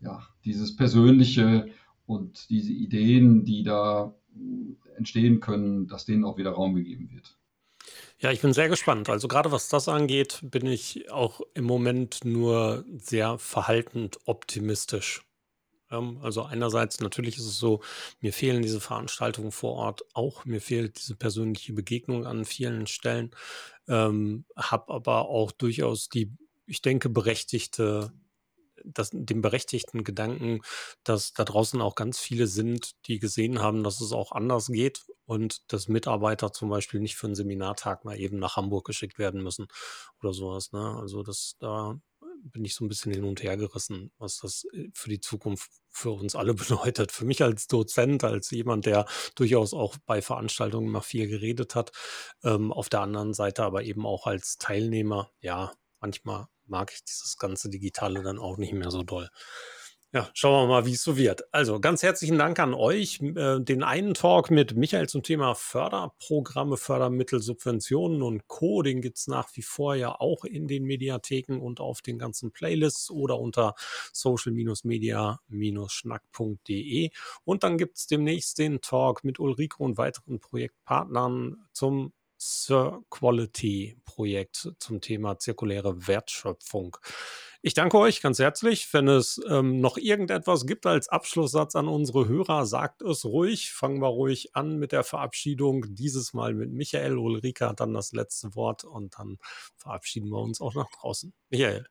[0.00, 1.68] ja, dieses Persönliche
[2.06, 7.36] und diese Ideen, die da äh, entstehen können, dass denen auch wieder Raum gegeben wird.
[8.18, 9.08] Ja, ich bin sehr gespannt.
[9.10, 15.22] Also gerade was das angeht, bin ich auch im Moment nur sehr verhaltend optimistisch.
[15.90, 17.82] Ähm, also einerseits natürlich ist es so,
[18.20, 23.32] mir fehlen diese Veranstaltungen vor Ort auch, mir fehlt diese persönliche Begegnung an vielen Stellen,
[23.88, 26.32] ähm, habe aber auch durchaus die,
[26.66, 28.12] ich denke, berechtigte
[28.84, 30.60] das, den berechtigten Gedanken,
[31.04, 35.06] dass da draußen auch ganz viele sind, die gesehen haben, dass es auch anders geht
[35.26, 39.42] und dass Mitarbeiter zum Beispiel nicht für einen Seminartag mal eben nach Hamburg geschickt werden
[39.42, 39.66] müssen
[40.22, 40.72] oder sowas.
[40.72, 40.96] Ne?
[40.98, 42.00] Also das da
[42.42, 45.70] bin ich so ein bisschen hin und her gerissen, was das äh, für die Zukunft
[45.90, 47.12] für uns alle bedeutet.
[47.12, 51.92] Für mich als Dozent, als jemand, der durchaus auch bei Veranstaltungen immer viel geredet hat.
[52.44, 57.36] Ähm, auf der anderen Seite aber eben auch als Teilnehmer, ja, manchmal mag ich dieses
[57.38, 59.28] ganze Digitale dann auch nicht mehr so doll.
[60.16, 61.42] Ja, schauen wir mal, wie es so wird.
[61.52, 63.20] Also ganz herzlichen Dank an euch.
[63.20, 68.80] Äh, den einen Talk mit Michael zum Thema Förderprogramme, Fördermittel, Subventionen und Co.
[68.80, 72.50] Den gibt es nach wie vor ja auch in den Mediatheken und auf den ganzen
[72.50, 73.74] Playlists oder unter
[74.14, 77.10] social-media-schnack.de.
[77.44, 83.98] Und dann gibt es demnächst den Talk mit Ulrike und weiteren Projektpartnern zum Sir Quality
[84.04, 86.96] Projekt zum Thema zirkuläre Wertschöpfung.
[87.66, 88.86] Ich danke euch ganz herzlich.
[88.92, 93.72] Wenn es ähm, noch irgendetwas gibt als Abschlusssatz an unsere Hörer, sagt es ruhig.
[93.72, 95.84] Fangen wir ruhig an mit der Verabschiedung.
[95.88, 97.18] Dieses Mal mit Michael.
[97.18, 99.38] Ulrike hat dann das letzte Wort und dann
[99.74, 101.32] verabschieden wir uns auch nach draußen.
[101.50, 101.88] Michael.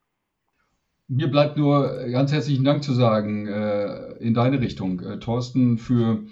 [1.09, 6.23] Mir bleibt nur ganz herzlichen Dank zu sagen äh, in deine Richtung, äh, Thorsten, für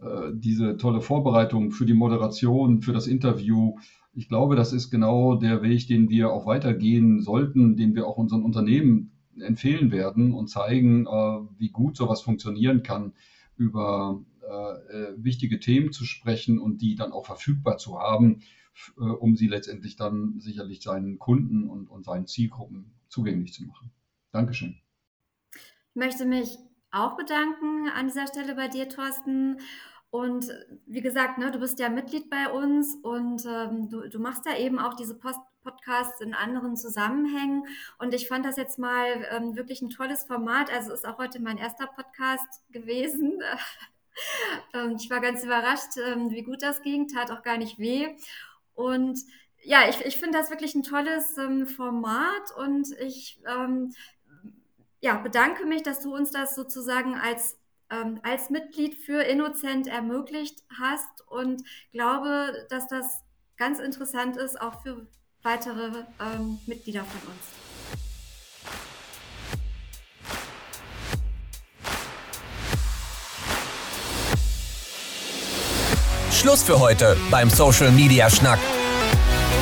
[0.00, 3.74] äh, diese tolle Vorbereitung, für die Moderation, für das Interview
[4.14, 8.16] ich glaube, das ist genau der Weg, den wir auch weitergehen sollten, den wir auch
[8.16, 13.12] unseren Unternehmen empfehlen werden und zeigen, äh, wie gut sowas funktionieren kann,
[13.56, 18.40] über äh, äh, wichtige Themen zu sprechen und die dann auch verfügbar zu haben,
[18.96, 23.92] um sie letztendlich dann sicherlich seinen Kunden und, und seinen Zielgruppen zugänglich zu machen.
[24.32, 24.76] Dankeschön.
[25.52, 26.58] Ich möchte mich
[26.90, 29.58] auch bedanken an dieser Stelle bei dir, Thorsten.
[30.14, 30.48] Und
[30.86, 34.56] wie gesagt, ne, du bist ja Mitglied bei uns und ähm, du, du machst ja
[34.56, 37.66] eben auch diese Post Podcasts in anderen Zusammenhängen.
[37.98, 40.72] Und ich fand das jetzt mal ähm, wirklich ein tolles Format.
[40.72, 43.42] Also ist auch heute mein erster Podcast gewesen.
[44.72, 48.14] Ähm, ich war ganz überrascht, ähm, wie gut das ging, tat auch gar nicht weh.
[48.74, 49.18] Und
[49.64, 53.92] ja, ich, ich finde das wirklich ein tolles ähm, Format und ich ähm,
[55.00, 57.58] ja, bedanke mich, dass du uns das sozusagen als
[57.94, 63.22] ähm, als Mitglied für Innocent ermöglicht hast und glaube, dass das
[63.56, 65.06] ganz interessant ist, auch für
[65.42, 67.64] weitere ähm, Mitglieder von uns.
[76.32, 78.58] Schluss für heute beim Social Media Schnack.